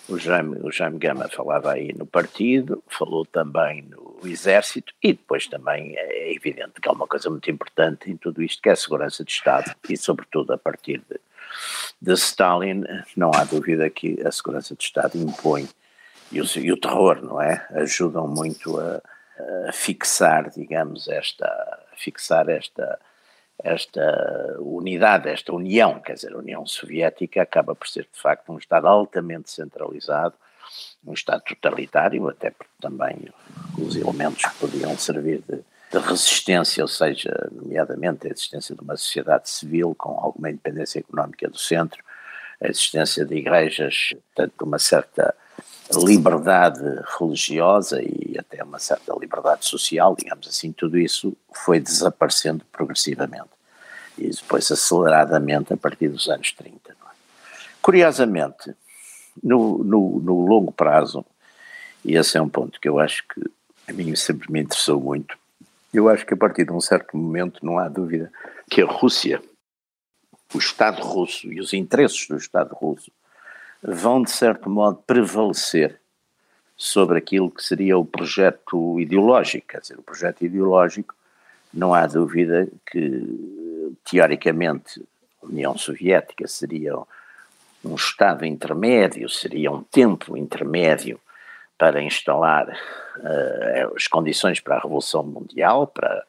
O 0.09 0.19
Jaime, 0.19 0.59
o 0.63 0.71
Jaime 0.71 0.99
Gama 0.99 1.29
falava 1.29 1.73
aí 1.73 1.93
no 1.93 2.07
partido, 2.07 2.83
falou 2.87 3.25
também 3.25 3.83
no 3.83 4.19
exército 4.25 4.93
e 5.03 5.13
depois 5.13 5.47
também 5.47 5.97
é 5.97 6.33
evidente 6.33 6.81
que 6.81 6.89
há 6.89 6.93
uma 6.93 7.07
coisa 7.07 7.31
muito 7.31 7.51
importante 7.51 8.11
em 8.11 8.17
tudo 8.17 8.43
isto 8.43 8.63
que 8.63 8.69
é 8.69 8.73
a 8.73 8.77
segurança 8.77 9.25
de 9.25 9.33
Estado 9.33 9.75
e 9.89 9.97
sobretudo 9.97 10.53
a 10.53 10.59
partir 10.59 10.99
de 11.09 11.21
de 12.01 12.13
Stalin, 12.13 12.85
não 13.17 13.31
há 13.35 13.45
dúvida 13.45 13.89
que 13.91 14.21
a 14.27 14.31
segurança 14.31 14.75
do 14.75 14.81
Estado 14.81 15.17
impõe, 15.17 15.69
e 16.31 16.41
o, 16.41 16.45
e 16.59 16.73
o 16.73 16.77
terror, 16.77 17.23
não 17.23 17.41
é? 17.41 17.67
Ajudam 17.71 18.27
muito 18.27 18.79
a, 18.79 19.01
a 19.69 19.73
fixar, 19.73 20.51
digamos, 20.51 21.09
esta, 21.09 21.79
fixar 21.97 22.49
esta, 22.49 22.99
esta 23.63 24.57
unidade, 24.59 25.29
esta 25.29 25.53
união, 25.53 26.01
quer 26.01 26.15
dizer, 26.15 26.33
a 26.33 26.39
União 26.39 26.67
Soviética 26.67 27.43
acaba 27.43 27.75
por 27.75 27.89
ser 27.89 28.09
de 28.13 28.21
facto 28.21 28.53
um 28.53 28.59
Estado 28.59 28.87
altamente 28.87 29.51
centralizado, 29.51 30.35
um 31.07 31.13
Estado 31.13 31.43
totalitário, 31.43 32.29
até 32.29 32.51
porque 32.51 32.73
também 32.81 33.29
os 33.79 33.95
elementos 33.95 34.45
que 34.45 34.59
podiam 34.59 34.97
servir 34.99 35.43
de 35.49 35.63
de 35.91 35.99
resistência, 35.99 36.83
ou 36.83 36.89
seja, 36.89 37.33
nomeadamente 37.53 38.27
a 38.27 38.31
existência 38.31 38.75
de 38.75 38.81
uma 38.81 38.97
sociedade 38.97 39.49
civil 39.49 39.95
com 39.97 40.11
alguma 40.11 40.51
independência 40.51 40.99
económica 40.99 41.49
do 41.49 41.59
centro, 41.59 42.03
a 42.61 42.69
existência 42.69 43.25
de 43.25 43.37
igrejas, 43.37 44.15
portanto, 44.35 44.63
uma 44.63 44.79
certa 44.79 45.35
liberdade 45.95 46.83
religiosa 47.19 48.03
e 48.03 48.37
até 48.39 48.63
uma 48.65 48.79
certa 48.79 49.15
liberdade 49.19 49.65
social, 49.67 50.17
digamos 50.19 50.49
assim, 50.49 50.73
tudo 50.73 50.99
isso 50.99 51.37
foi 51.53 51.79
desaparecendo 51.79 52.65
progressivamente 52.73 53.57
e 54.19 54.29
depois 54.29 54.71
aceleradamente 54.71 55.73
a 55.73 55.77
partir 55.77 56.09
dos 56.09 56.29
anos 56.29 56.53
30. 56.53 56.91
É? 56.91 56.95
Curiosamente, 57.81 58.75
no, 59.43 59.85
no, 59.85 60.21
no 60.21 60.47
longo 60.47 60.73
prazo, 60.73 61.25
e 62.05 62.17
esse 62.17 62.37
é 62.37 62.43
um 62.43 62.49
ponto 62.49 62.81
que 62.81 62.89
eu 62.89 62.99
acho 62.99 63.25
que 63.29 63.43
a 63.89 63.93
mim 63.93 64.15
sempre 64.17 64.51
me 64.51 64.61
interessou 64.61 65.01
muito, 65.01 65.37
eu 65.93 66.09
acho 66.09 66.27
que 66.27 66.35
a 66.35 66.37
partir 66.37 66.65
de 66.65 66.73
um 66.73 66.81
certo 66.81 67.17
momento 67.17 67.65
não 67.65 67.79
há 67.79 67.89
dúvida 67.89 68.31
que 68.71 68.83
a 68.83 68.87
Rússia, 68.87 69.43
o 70.55 70.59
Estado 70.59 71.03
russo 71.03 71.53
e 71.53 71.61
os 71.61 71.73
interesses 71.73 72.27
do 72.29 72.37
Estado 72.37 72.75
russo 72.75 73.11
vão, 73.83 74.23
de 74.23 74.31
certo 74.31 74.69
modo, 74.69 75.03
prevalecer 75.07 76.01
sobre 76.77 77.19
aquilo 77.19 77.51
que 77.51 77.63
seria 77.63 77.97
o 77.97 78.05
projeto 78.05 79.01
ideológico. 79.01 79.69
Quer 79.69 79.81
dizer, 79.81 79.99
o 79.99 80.03
projeto 80.03 80.45
ideológico, 80.45 81.15
não 81.73 81.95
há 81.95 82.07
dúvida 82.07 82.69
que, 82.91 83.97
teoricamente, 84.05 85.03
a 85.43 85.47
União 85.47 85.77
Soviética 85.77 86.47
seria 86.47 86.97
um 87.85 87.95
Estado 87.95 88.45
intermédio, 88.45 89.29
seria 89.29 89.71
um 89.71 89.83
tempo 89.83 90.37
intermédio 90.37 91.21
para 91.79 92.03
instalar 92.03 92.69
uh, 92.69 93.97
as 93.97 94.07
condições 94.07 94.61
para 94.61 94.77
a 94.77 94.81
Revolução 94.81 95.23
Mundial, 95.23 95.87
para, 95.87 96.25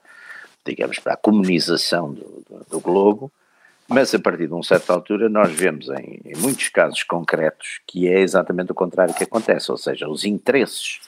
digamos, 0.66 1.00
para 1.00 1.14
a 1.14 1.18
comunização 1.18 2.14
do, 2.14 2.44
do, 2.50 2.66
do, 2.70 2.80
globo, 2.80 3.32
mas 3.88 4.14
a 4.14 4.20
partir 4.20 4.48
de 4.48 4.54
uma 4.54 4.64
certa 4.64 4.94
altura 4.94 5.30
nós 5.30 5.52
vemos 5.52 5.90
em, 5.90 6.20
em, 6.26 6.36
muitos 6.38 6.68
casos 6.70 7.04
concretos 7.04 7.80
que 7.88 8.08
é 8.08 8.20
exatamente 8.20 8.72
o 8.72 8.76
contrário 8.76 9.14
que 9.14 9.24
acontece, 9.24 9.72
ou 9.72 9.78
seja, 9.78 10.10
os 10.10 10.26
interesses 10.26 11.00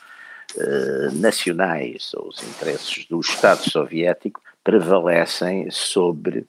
uh, 0.55 1.12
nacionais 1.13 2.12
ou 2.13 2.29
os 2.29 2.41
interesses 2.41 3.05
do 3.05 3.19
Estado 3.19 3.69
soviético 3.69 4.41
prevalecem 4.63 5.69
sobre 5.69 6.46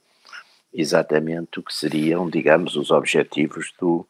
exatamente 0.73 1.59
o 1.59 1.63
que 1.63 1.75
seriam, 1.75 2.31
digamos, 2.31 2.77
os 2.77 2.93
objetivos 2.93 3.73
do, 3.81 4.07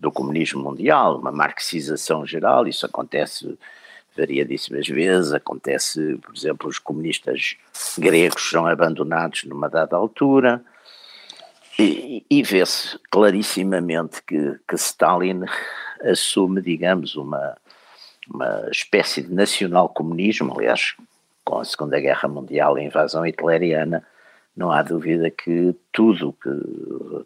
do 0.00 0.10
comunismo 0.10 0.62
mundial, 0.62 1.18
uma 1.18 1.30
marxização 1.30 2.24
geral, 2.24 2.66
isso 2.66 2.86
acontece 2.86 3.58
variadíssimas 4.16 4.88
vezes, 4.88 5.32
acontece, 5.32 6.18
por 6.24 6.34
exemplo, 6.34 6.68
os 6.68 6.78
comunistas 6.78 7.56
gregos 7.98 8.50
são 8.50 8.66
abandonados 8.66 9.44
numa 9.44 9.68
dada 9.68 9.96
altura, 9.96 10.64
e, 11.78 12.24
e 12.28 12.42
vê-se 12.42 12.98
clarissimamente 13.10 14.22
que, 14.22 14.58
que 14.66 14.74
Stalin 14.74 15.44
assume, 16.02 16.60
digamos, 16.60 17.14
uma, 17.16 17.56
uma 18.28 18.68
espécie 18.70 19.22
de 19.22 19.32
nacional-comunismo, 19.32 20.52
aliás, 20.58 20.94
com 21.44 21.58
a 21.58 21.64
Segunda 21.64 22.00
Guerra 22.00 22.28
Mundial 22.28 22.76
a 22.76 22.82
invasão 22.82 23.24
hitleriana, 23.26 24.04
não 24.56 24.70
há 24.70 24.82
dúvida 24.82 25.30
que 25.30 25.74
tudo, 25.92 26.34
que 26.42 26.50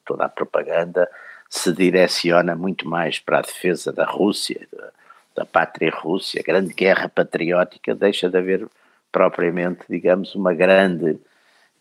toda 0.05 0.27
a 0.27 0.29
propaganda 0.29 1.09
se 1.55 1.73
direciona 1.73 2.57
muito 2.57 2.89
mais 2.89 3.21
para 3.21 3.39
a 3.39 3.43
defesa 3.43 3.93
da 3.93 4.05
Rússia, 4.05 4.67
da, 4.73 4.91
da 5.37 5.47
pátria 5.47 5.93
Rússia, 5.95 6.43
grande 6.45 6.75
guerra 6.75 7.09
patriótica, 7.09 7.95
deixa 7.95 8.29
de 8.29 8.37
haver 8.37 8.67
propriamente, 9.13 9.85
digamos, 9.89 10.35
uma 10.35 10.53
grande 10.53 11.17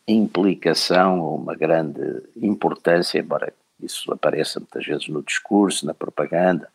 implicação 0.07 1.19
ou 1.21 1.35
uma 1.37 1.55
grande 1.55 2.21
importância, 2.37 3.17
embora 3.17 3.51
isso 3.81 4.13
apareça 4.13 4.59
muitas 4.59 4.85
vezes 4.85 5.07
no 5.07 5.23
discurso, 5.23 5.87
na 5.87 5.93
propaganda, 5.95 6.69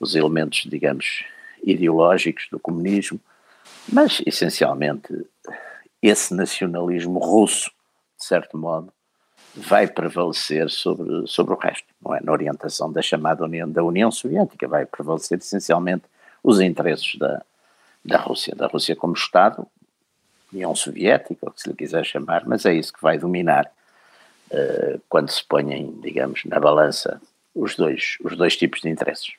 os 0.00 0.16
elementos, 0.16 0.64
digamos, 0.68 1.24
ideológicos 1.62 2.48
do 2.50 2.58
comunismo, 2.58 3.20
mas 3.88 4.20
essencialmente 4.26 5.24
esse 6.02 6.34
nacionalismo 6.34 7.20
russo, 7.20 7.70
de 8.18 8.24
certo 8.24 8.58
modo, 8.58 8.92
vai 9.54 9.86
prevalecer 9.86 10.70
sobre, 10.70 11.26
sobre 11.26 11.54
o 11.54 11.56
resto, 11.56 11.86
não 12.04 12.14
é? 12.14 12.20
Na 12.22 12.32
orientação 12.32 12.90
da 12.92 13.02
chamada 13.02 13.44
União, 13.44 13.68
da 13.68 13.82
União 13.82 14.10
Soviética, 14.10 14.68
vai 14.68 14.86
prevalecer 14.86 15.38
essencialmente 15.38 16.04
os 16.42 16.60
interesses 16.60 17.16
da, 17.16 17.42
da 18.04 18.18
Rússia, 18.18 18.54
da 18.54 18.66
Rússia 18.66 18.94
como 18.94 19.14
Estado, 19.14 19.66
União 20.52 20.74
Soviética, 20.74 21.38
ou 21.42 21.52
que 21.52 21.62
se 21.62 21.68
lhe 21.68 21.74
quiser 21.74 22.04
chamar, 22.04 22.44
mas 22.46 22.64
é 22.64 22.74
isso 22.74 22.92
que 22.92 23.02
vai 23.02 23.18
dominar 23.18 23.70
uh, 24.50 25.00
quando 25.08 25.30
se 25.30 25.44
ponham, 25.44 26.00
digamos, 26.00 26.44
na 26.44 26.58
balança 26.58 27.20
os 27.54 27.74
dois, 27.76 28.16
os 28.24 28.36
dois 28.36 28.56
tipos 28.56 28.80
de 28.80 28.88
interesses. 28.88 29.32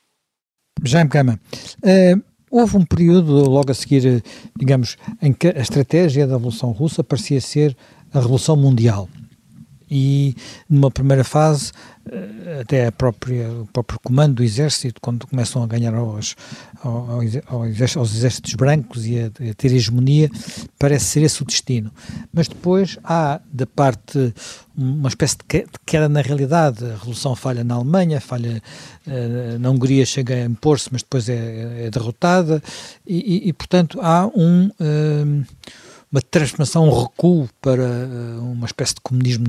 Jaime 0.83 1.09
Gama, 1.09 1.39
uh, 1.83 2.23
houve 2.49 2.77
um 2.77 2.85
período 2.85 3.49
logo 3.49 3.71
a 3.71 3.73
seguir, 3.73 4.23
digamos, 4.57 4.97
em 5.21 5.31
que 5.33 5.47
a 5.47 5.61
estratégia 5.61 6.27
da 6.27 6.35
Revolução 6.35 6.71
Russa 6.71 7.03
parecia 7.03 7.39
ser 7.39 7.75
a 8.13 8.19
Revolução 8.19 8.57
Mundial 8.57 9.07
e 9.91 10.33
numa 10.69 10.89
primeira 10.89 11.25
fase 11.25 11.73
eh, 12.09 12.61
até 12.61 12.87
a 12.87 12.91
própria, 12.93 13.51
o 13.51 13.67
próprio 13.67 13.99
comando 13.99 14.35
do 14.35 14.43
exército, 14.43 15.01
quando 15.01 15.27
começam 15.27 15.61
a 15.61 15.67
ganhar 15.67 15.93
aos, 15.93 16.37
aos, 16.81 17.97
aos 17.97 18.15
exércitos 18.15 18.53
brancos 18.55 19.05
e 19.05 19.19
a, 19.19 19.25
a, 19.25 19.53
ter 19.53 19.73
hegemonia, 19.73 20.31
parece 20.79 21.05
ser 21.05 21.23
esse 21.23 21.41
o 21.41 21.45
destino. 21.45 21.91
Mas 22.33 22.47
depois 22.47 22.97
há 23.03 23.41
da 23.51 23.67
parte 23.67 24.33
uma 24.77 25.09
espécie 25.09 25.35
de 25.37 25.65
queda 25.85 26.07
na 26.07 26.21
realidade. 26.21 26.85
A 26.85 26.93
revolução 26.93 27.35
falha 27.35 27.63
na 27.63 27.75
Alemanha, 27.75 28.21
falha 28.21 28.63
uh, 29.05 29.59
na 29.59 29.69
Hungria, 29.69 30.05
chega 30.05 30.35
a 30.35 30.45
impor-se, 30.45 30.89
mas 30.91 31.01
depois 31.01 31.27
é, 31.27 31.85
é 31.85 31.89
derrotada, 31.89 32.63
e, 33.05 33.17
e, 33.17 33.49
e, 33.49 33.53
portanto 33.53 33.99
há 34.01 34.25
um. 34.27 34.71
Uh, 34.79 35.45
uma 36.11 36.21
transformação, 36.21 36.85
um 36.85 37.03
recuo 37.03 37.47
para 37.61 37.83
uh, 37.83 38.51
uma 38.51 38.65
espécie 38.65 38.95
de 38.95 39.01
comunismo 39.01 39.45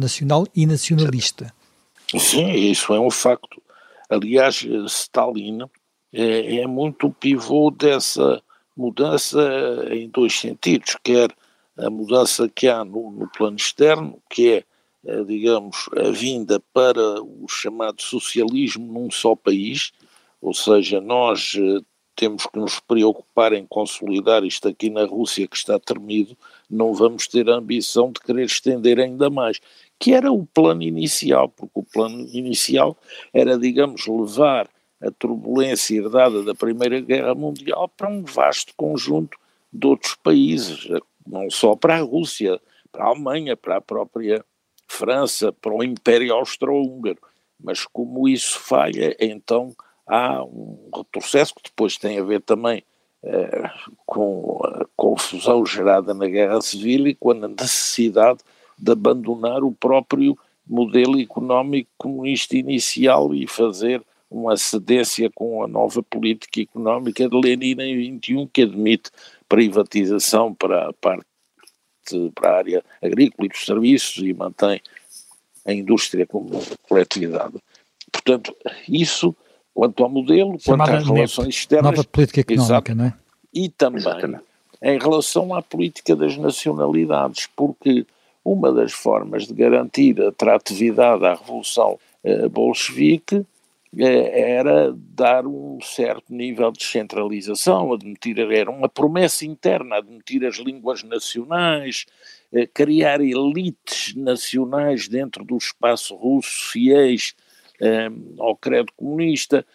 nacional 0.00 0.46
e 0.54 0.66
nacionalista. 0.66 1.52
Sim, 2.18 2.50
isso 2.50 2.92
é 2.92 3.00
um 3.00 3.10
facto. 3.10 3.62
Aliás, 4.08 4.62
Stalin 4.62 5.62
é, 6.12 6.56
é 6.56 6.66
muito 6.66 7.06
o 7.06 7.12
pivô 7.12 7.70
dessa 7.70 8.42
mudança 8.76 9.40
em 9.90 10.08
dois 10.08 10.38
sentidos, 10.38 10.96
quer 11.02 11.34
a 11.78 11.90
mudança 11.90 12.48
que 12.48 12.68
há 12.68 12.84
no, 12.84 13.10
no 13.10 13.28
plano 13.28 13.56
externo, 13.56 14.20
que 14.30 14.52
é, 14.52 14.64
eh, 15.04 15.24
digamos, 15.24 15.88
a 15.96 16.10
vinda 16.10 16.60
para 16.72 17.22
o 17.22 17.46
chamado 17.48 18.00
socialismo 18.02 18.92
num 18.92 19.10
só 19.10 19.34
país, 19.34 19.92
ou 20.40 20.54
seja, 20.54 21.00
nós 21.00 21.54
eh, 21.56 21.80
temos 22.16 22.46
que 22.46 22.58
nos 22.58 22.80
preocupar 22.80 23.52
em 23.52 23.66
consolidar 23.66 24.42
isto 24.42 24.66
aqui 24.66 24.88
na 24.88 25.04
Rússia 25.04 25.46
que 25.46 25.56
está 25.56 25.78
termido, 25.78 26.36
não 26.68 26.94
vamos 26.94 27.28
ter 27.28 27.48
a 27.48 27.56
ambição 27.56 28.10
de 28.10 28.20
querer 28.20 28.46
estender 28.46 28.98
ainda 28.98 29.28
mais, 29.28 29.60
que 29.98 30.12
era 30.12 30.32
o 30.32 30.46
plano 30.46 30.82
inicial, 30.82 31.48
porque 31.50 31.78
o 31.78 31.82
plano 31.82 32.26
inicial 32.32 32.96
era, 33.32 33.58
digamos, 33.58 34.06
levar 34.06 34.68
a 35.00 35.10
turbulência 35.10 35.98
herdada 35.98 36.42
da 36.42 36.54
Primeira 36.54 37.00
Guerra 37.00 37.34
Mundial 37.34 37.88
para 37.88 38.08
um 38.08 38.22
vasto 38.22 38.72
conjunto 38.76 39.38
de 39.72 39.86
outros 39.86 40.14
países, 40.14 40.88
não 41.26 41.50
só 41.50 41.76
para 41.76 41.96
a 41.98 42.00
Rússia, 42.00 42.58
para 42.90 43.04
a 43.04 43.08
Alemanha, 43.08 43.56
para 43.56 43.76
a 43.76 43.80
própria 43.80 44.44
França, 44.88 45.52
para 45.52 45.74
o 45.74 45.84
Império 45.84 46.32
Austro-Húngaro. 46.34 47.18
Mas 47.62 47.84
como 47.86 48.28
isso 48.28 48.58
falha, 48.58 49.16
então 49.20 49.74
há 50.06 50.42
um 50.44 50.90
retrocesso 50.94 51.54
que 51.54 51.62
depois 51.64 51.96
tem 51.96 52.18
a 52.18 52.22
ver 52.22 52.40
também 52.40 52.82
eh, 53.22 53.70
com 54.04 54.60
a 54.64 54.86
confusão 54.96 55.64
gerada 55.66 56.14
na 56.14 56.26
Guerra 56.26 56.60
Civil 56.60 57.08
e 57.08 57.14
com 57.14 57.32
a 57.32 57.48
necessidade 57.48 58.40
de 58.78 58.92
abandonar 58.92 59.64
o 59.64 59.72
próprio 59.72 60.38
modelo 60.66 61.20
económico 61.20 61.90
comunista 61.96 62.56
inicial 62.56 63.34
e 63.34 63.46
fazer 63.46 64.02
uma 64.30 64.56
cedência 64.56 65.30
com 65.30 65.62
a 65.62 65.68
nova 65.68 66.02
política 66.02 66.60
económica 66.60 67.28
de 67.28 67.40
Lenin 67.40 67.80
em 67.80 67.96
21, 67.96 68.46
que 68.48 68.62
admite 68.62 69.10
privatização 69.48 70.52
para 70.52 70.88
a 70.88 70.92
parte, 70.92 71.26
para 72.34 72.50
a 72.50 72.56
área 72.56 72.84
agrícola 73.02 73.46
e 73.46 73.48
dos 73.48 73.64
serviços 73.64 74.18
e 74.18 74.32
mantém 74.34 74.80
a 75.64 75.72
indústria 75.72 76.26
como 76.26 76.50
coletividade. 76.88 77.54
Portanto, 78.12 78.54
isso 78.88 79.34
quanto 79.76 80.02
ao 80.02 80.08
modelo, 80.08 80.58
Chamada 80.58 80.92
quanto 80.92 81.02
às 81.02 81.08
relações 81.10 81.54
externas. 81.54 81.90
Nova 81.90 82.04
política 82.04 82.40
económica, 82.40 82.72
exato, 82.72 82.94
não 82.94 83.04
é? 83.04 83.14
E 83.52 83.68
também 83.68 84.00
Exatamente. 84.00 84.42
em 84.82 84.98
relação 84.98 85.54
à 85.54 85.60
política 85.60 86.16
das 86.16 86.34
nacionalidades, 86.38 87.46
porque 87.54 88.06
uma 88.42 88.72
das 88.72 88.92
formas 88.92 89.46
de 89.46 89.52
garantir 89.52 90.18
a 90.22 90.28
atratividade 90.28 91.26
à 91.26 91.34
Revolução 91.34 91.98
eh, 92.24 92.48
Bolchevique 92.48 93.44
eh, 93.98 94.50
era 94.52 94.94
dar 94.96 95.46
um 95.46 95.78
certo 95.82 96.32
nível 96.32 96.72
de 96.72 96.78
descentralização, 96.78 97.92
admitir, 97.92 98.38
era 98.38 98.70
uma 98.70 98.88
promessa 98.88 99.44
interna, 99.44 99.96
admitir 99.96 100.46
as 100.46 100.56
línguas 100.56 101.02
nacionais, 101.02 102.06
eh, 102.50 102.66
criar 102.66 103.20
elites 103.20 104.14
nacionais 104.14 105.06
dentro 105.06 105.44
do 105.44 105.58
espaço 105.58 106.14
russo 106.14 106.70
fiéis 106.72 107.34
eh, 107.34 107.45
ao 108.38 108.56
credo 108.56 108.92
comunista, 108.96 109.66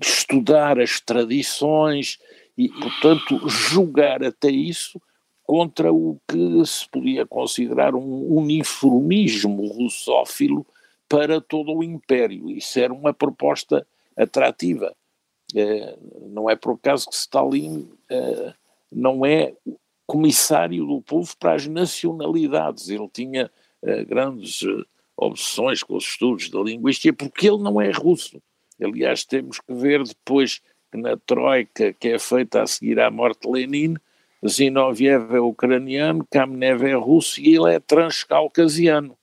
estudar 0.00 0.78
as 0.78 1.00
tradições 1.00 2.18
e, 2.56 2.68
portanto, 2.68 3.48
julgar 3.48 4.22
até 4.22 4.48
isso 4.48 5.00
contra 5.42 5.92
o 5.92 6.18
que 6.26 6.64
se 6.64 6.88
podia 6.88 7.26
considerar 7.26 7.94
um 7.94 8.34
uniformismo 8.34 9.66
russófilo 9.66 10.66
para 11.08 11.40
todo 11.40 11.72
o 11.74 11.84
Império. 11.84 12.50
Isso 12.50 12.78
era 12.80 12.92
uma 12.92 13.12
proposta 13.12 13.86
atrativa. 14.16 14.94
É, 15.54 15.98
não 16.22 16.48
é 16.48 16.56
por 16.56 16.74
acaso 16.74 17.08
que 17.08 17.14
Stalin 17.14 17.88
é, 18.10 18.54
não 18.90 19.24
é 19.24 19.54
comissário 20.06 20.86
do 20.86 21.02
povo 21.02 21.36
para 21.38 21.54
as 21.54 21.66
nacionalidades. 21.66 22.88
Ele 22.88 23.08
tinha 23.12 23.50
é, 23.82 24.04
grandes 24.04 24.60
obsessões 25.16 25.82
com 25.82 25.96
os 25.96 26.04
estudos 26.04 26.50
da 26.50 26.60
linguística, 26.60 27.12
porque 27.12 27.48
ele 27.48 27.62
não 27.62 27.80
é 27.80 27.90
russo. 27.90 28.40
Aliás, 28.82 29.24
temos 29.24 29.60
que 29.60 29.72
ver 29.72 30.02
depois 30.02 30.60
que 30.90 30.98
na 30.98 31.16
Troika, 31.16 31.92
que 31.92 32.08
é 32.08 32.18
feita 32.18 32.62
a 32.62 32.66
seguir 32.66 32.98
à 33.00 33.10
morte 33.10 33.42
de 33.42 33.52
Lenin, 33.52 33.96
Zinoviev 34.46 35.34
é 35.34 35.40
ucraniano, 35.40 36.26
Kamenev 36.30 36.84
é 36.84 36.94
russo 36.94 37.40
e 37.40 37.56
ele 37.56 37.74
é 37.74 37.80
transcaucasiano 37.80 39.16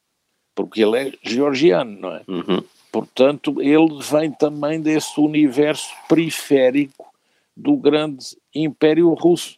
porque 0.56 0.84
ele 0.84 0.98
é 0.98 1.14
georgiano, 1.24 2.00
não 2.00 2.16
é? 2.16 2.22
Uhum. 2.28 2.64
Portanto, 2.92 3.62
ele 3.62 4.00
vem 4.04 4.32
também 4.32 4.82
desse 4.82 5.20
universo 5.20 5.90
periférico 6.10 7.10
do 7.56 7.78
grande 7.78 8.38
Império 8.54 9.14
Russo 9.14 9.58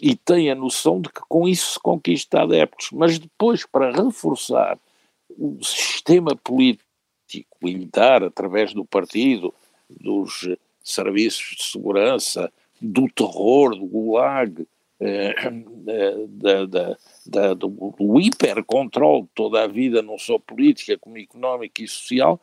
e 0.00 0.14
tem 0.14 0.50
a 0.50 0.54
noção 0.54 1.00
de 1.00 1.08
que 1.08 1.20
com 1.28 1.48
isso 1.48 1.72
se 1.72 1.80
conquista 1.80 2.42
adeptos. 2.42 2.88
Mas 2.92 3.18
depois, 3.18 3.66
para 3.66 3.90
reforçar 3.90 4.78
o 5.38 5.58
sistema 5.62 6.36
político 6.36 6.86
militar 7.62 8.22
através 8.22 8.72
do 8.72 8.84
partido, 8.84 9.54
dos 9.88 10.48
serviços 10.82 11.56
de 11.56 11.64
segurança, 11.64 12.52
do 12.80 13.06
terror, 13.08 13.76
do 13.76 13.86
gulag, 13.86 14.66
eh, 15.00 15.34
eh, 15.88 16.26
da, 16.28 16.66
da, 16.66 16.96
da, 17.26 17.54
do, 17.54 17.68
do 17.68 18.20
hipercontrole 18.20 19.22
de 19.22 19.28
toda 19.34 19.62
a 19.62 19.66
vida, 19.66 20.02
não 20.02 20.18
só 20.18 20.38
política 20.38 20.98
como 20.98 21.18
económica 21.18 21.82
e 21.82 21.88
social, 21.88 22.40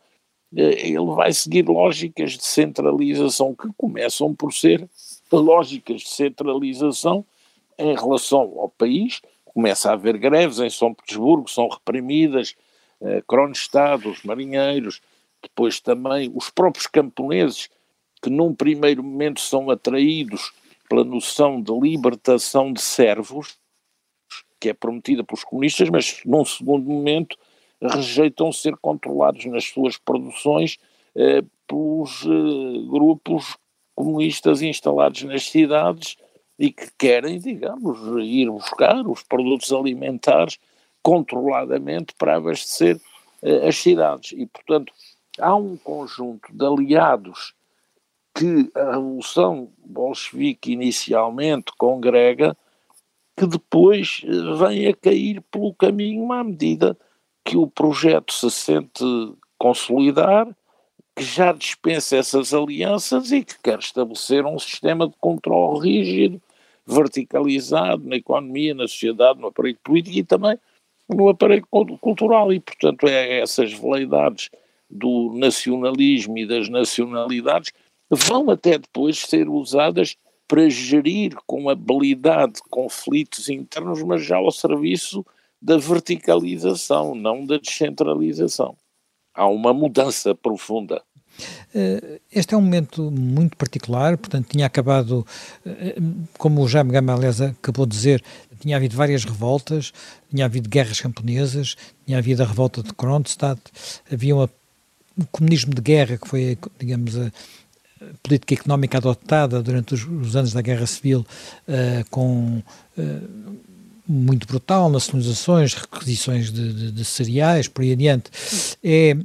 eh, 0.56 0.88
ele 0.88 1.06
vai 1.14 1.32
seguir 1.32 1.68
lógicas 1.68 2.32
de 2.32 2.44
centralização 2.44 3.54
que 3.54 3.68
começam 3.76 4.34
por 4.34 4.52
ser 4.52 4.88
lógicas 5.32 6.02
de 6.02 6.08
centralização 6.08 7.24
em 7.78 7.94
relação 7.94 8.40
ao 8.58 8.68
país. 8.68 9.20
Começa 9.44 9.90
a 9.90 9.94
haver 9.94 10.18
greves 10.18 10.58
em 10.58 10.70
São 10.70 10.92
Petersburgo, 10.92 11.48
são 11.48 11.68
reprimidas, 11.68 12.54
eh, 12.54 12.69
Kronstadt, 13.26 14.06
os 14.06 14.22
marinheiros, 14.22 15.00
depois 15.42 15.80
também 15.80 16.30
os 16.34 16.50
próprios 16.50 16.86
camponeses, 16.86 17.68
que 18.22 18.28
num 18.28 18.54
primeiro 18.54 19.02
momento 19.02 19.40
são 19.40 19.70
atraídos 19.70 20.52
pela 20.88 21.04
noção 21.04 21.62
de 21.62 21.72
libertação 21.72 22.72
de 22.72 22.80
servos, 22.80 23.56
que 24.60 24.68
é 24.68 24.74
prometida 24.74 25.24
pelos 25.24 25.44
comunistas, 25.44 25.88
mas 25.88 26.20
num 26.24 26.44
segundo 26.44 26.84
momento 26.84 27.38
rejeitam 27.80 28.52
ser 28.52 28.76
controlados 28.76 29.46
nas 29.46 29.64
suas 29.64 29.96
produções 29.96 30.76
eh, 31.14 31.42
pelos 31.66 32.24
eh, 32.24 32.88
grupos 32.90 33.56
comunistas 33.94 34.60
instalados 34.60 35.22
nas 35.22 35.44
cidades 35.44 36.16
e 36.58 36.70
que 36.70 36.90
querem, 36.98 37.38
digamos, 37.38 37.98
ir 38.22 38.50
buscar 38.50 39.06
os 39.06 39.22
produtos 39.22 39.72
alimentares 39.72 40.58
controladamente 41.02 42.14
para 42.18 42.36
abastecer 42.36 43.00
eh, 43.42 43.68
as 43.68 43.76
cidades. 43.76 44.32
E, 44.32 44.46
portanto, 44.46 44.92
há 45.38 45.54
um 45.54 45.76
conjunto 45.76 46.52
de 46.52 46.64
aliados 46.64 47.54
que 48.34 48.70
a 48.74 48.92
Revolução 48.92 49.70
Bolchevique 49.84 50.72
inicialmente 50.72 51.72
congrega 51.76 52.56
que 53.36 53.46
depois 53.46 54.22
eh, 54.24 54.28
vem 54.58 54.86
a 54.86 54.94
cair 54.94 55.40
pelo 55.50 55.74
caminho 55.74 56.32
à 56.32 56.44
medida 56.44 56.96
que 57.44 57.56
o 57.56 57.66
projeto 57.66 58.32
se 58.32 58.50
sente 58.50 59.04
consolidar, 59.58 60.46
que 61.16 61.24
já 61.24 61.52
dispensa 61.52 62.16
essas 62.16 62.54
alianças 62.54 63.32
e 63.32 63.42
que 63.42 63.58
quer 63.62 63.78
estabelecer 63.78 64.44
um 64.44 64.58
sistema 64.58 65.08
de 65.08 65.14
controle 65.18 65.80
rígido, 65.80 66.40
verticalizado 66.86 68.06
na 68.06 68.16
economia, 68.16 68.74
na 68.74 68.86
sociedade, 68.86 69.40
no 69.40 69.48
aparelho 69.48 69.78
político 69.82 70.16
e 70.16 70.24
também 70.24 70.58
no 71.14 71.28
aparelho 71.28 71.66
cultural. 72.00 72.52
E, 72.52 72.60
portanto, 72.60 73.06
é 73.06 73.40
essas 73.40 73.72
veleidades 73.72 74.50
do 74.88 75.32
nacionalismo 75.34 76.38
e 76.38 76.46
das 76.46 76.68
nacionalidades 76.68 77.72
vão 78.10 78.50
até 78.50 78.78
depois 78.78 79.18
ser 79.18 79.48
usadas 79.48 80.16
para 80.48 80.68
gerir 80.68 81.36
com 81.46 81.68
habilidade 81.68 82.60
conflitos 82.68 83.48
internos, 83.48 84.02
mas 84.02 84.24
já 84.24 84.36
ao 84.36 84.50
serviço 84.50 85.24
da 85.62 85.76
verticalização, 85.76 87.14
não 87.14 87.46
da 87.46 87.56
descentralização. 87.56 88.76
Há 89.32 89.46
uma 89.46 89.72
mudança 89.72 90.34
profunda. 90.34 91.02
Eh, 91.74 92.20
este 92.32 92.54
é 92.54 92.56
um 92.56 92.60
momento 92.60 93.10
muito 93.10 93.56
particular, 93.56 94.16
portanto, 94.16 94.48
tinha 94.48 94.66
acabado, 94.66 95.26
eh, 95.64 95.96
como 96.38 96.62
o 96.62 96.68
Jaime 96.68 96.92
Gama, 96.92 97.14
aliás, 97.14 97.40
acabou 97.40 97.86
de 97.86 97.96
dizer, 97.96 98.22
tinha 98.60 98.76
havido 98.76 98.96
várias 98.96 99.24
revoltas, 99.24 99.92
tinha 100.30 100.44
havido 100.44 100.68
guerras 100.68 101.00
camponesas, 101.00 101.76
tinha 102.06 102.18
havido 102.18 102.42
a 102.42 102.46
revolta 102.46 102.82
de 102.82 102.92
Kronstadt, 102.92 103.60
havia 104.12 104.34
uma, 104.34 104.50
um 105.18 105.24
comunismo 105.32 105.74
de 105.74 105.80
guerra 105.80 106.16
que 106.18 106.28
foi, 106.28 106.58
digamos, 106.78 107.16
a, 107.16 107.30
política 108.22 108.54
económica 108.54 108.98
adotada 108.98 109.62
durante 109.62 109.94
os, 109.94 110.04
os 110.06 110.34
anos 110.34 110.52
da 110.52 110.62
Guerra 110.62 110.86
Civil 110.86 111.20
uh, 111.20 112.08
com 112.10 112.62
uh, 112.96 113.56
muito 114.10 114.46
brutal, 114.46 114.90
nacionalizações, 114.90 115.74
requisições 115.74 116.52
de, 116.52 116.72
de, 116.72 116.92
de, 116.92 117.04
cereais, 117.04 117.68
por 117.68 117.82
aí 117.82 117.92
adiante, 117.92 118.30
é, 118.82 119.16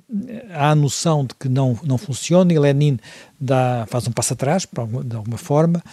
há 0.51 0.71
a 0.71 0.75
noção 0.75 1.25
de 1.25 1.33
que 1.33 1.49
não, 1.49 1.77
não 1.83 1.97
funciona 1.97 2.53
e 2.53 2.59
Lenin 2.59 2.99
dá, 3.39 3.85
faz 3.89 4.07
um 4.07 4.11
passo 4.11 4.33
atrás, 4.33 4.67
de 5.05 5.15
alguma 5.15 5.37
forma, 5.37 5.83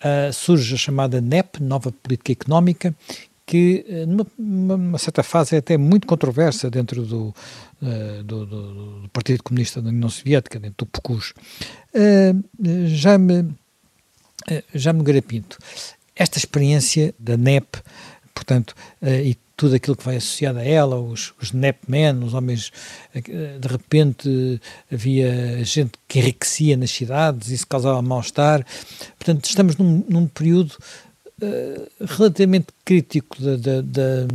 uh, 0.00 0.32
surge 0.32 0.74
a 0.74 0.78
chamada 0.78 1.20
NEP, 1.20 1.62
Nova 1.62 1.92
Política 1.92 2.32
Económica, 2.32 2.94
que 3.46 3.84
numa, 4.06 4.26
numa, 4.38 4.98
certa 4.98 5.24
fase 5.24 5.56
é 5.56 5.58
até 5.58 5.76
muito 5.76 6.06
controversa 6.06 6.70
dentro 6.70 7.02
do, 7.02 7.34
uh, 7.82 8.22
do, 8.22 8.46
do, 8.46 9.00
do, 9.02 9.08
Partido 9.08 9.42
Comunista 9.42 9.82
da 9.82 9.88
União 9.88 10.08
Soviética, 10.08 10.60
dentro 10.60 10.86
do 10.86 10.86
PUCUS. 10.86 11.34
Uh, 11.92 12.86
já 12.86 13.18
me, 13.18 13.40
uh, 13.40 14.62
já 14.72 14.92
me 14.92 15.02
garapinto, 15.02 15.58
esta 16.14 16.38
experiência 16.38 17.12
da 17.18 17.36
NEP, 17.36 17.78
portanto, 18.40 18.74
e 19.02 19.36
tudo 19.60 19.74
aquilo 19.74 19.94
que 19.94 20.04
vai 20.04 20.16
associado 20.16 20.58
a 20.58 20.64
ela, 20.64 20.98
os, 20.98 21.34
os 21.40 21.52
os 21.52 22.34
homens, 22.34 22.72
de 23.14 23.68
repente 23.68 24.58
havia 24.90 25.62
gente 25.62 25.92
que 26.08 26.18
enriquecia 26.18 26.78
nas 26.78 26.90
cidades, 26.90 27.50
isso 27.50 27.66
causava 27.66 28.00
mal-estar. 28.00 28.64
Portanto, 29.18 29.44
estamos 29.44 29.76
num, 29.76 30.02
num 30.08 30.26
período 30.26 30.72
uh, 31.42 32.06
relativamente 32.06 32.68
crítico 32.86 33.36
da, 33.42 33.56
da, 33.56 33.82
da, 33.82 34.26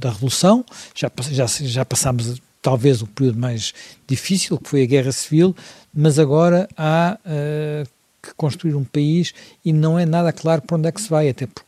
da, 0.00 0.10
Revolução, 0.10 0.64
já, 0.92 1.08
já, 1.30 1.46
já 1.46 1.84
passámos 1.84 2.42
talvez 2.60 3.02
o 3.02 3.06
período 3.06 3.38
mais 3.38 3.72
difícil, 4.08 4.58
que 4.58 4.68
foi 4.68 4.82
a 4.82 4.86
Guerra 4.86 5.12
Civil, 5.12 5.54
mas 5.94 6.18
agora 6.18 6.68
há 6.76 7.18
uh, 7.24 7.88
que 8.20 8.34
construir 8.34 8.74
um 8.74 8.82
país 8.82 9.32
e 9.64 9.72
não 9.72 9.96
é 9.96 10.04
nada 10.04 10.32
claro 10.32 10.60
para 10.62 10.76
onde 10.76 10.88
é 10.88 10.92
que 10.92 11.00
se 11.00 11.08
vai, 11.08 11.28
até 11.28 11.46
porque 11.46 11.65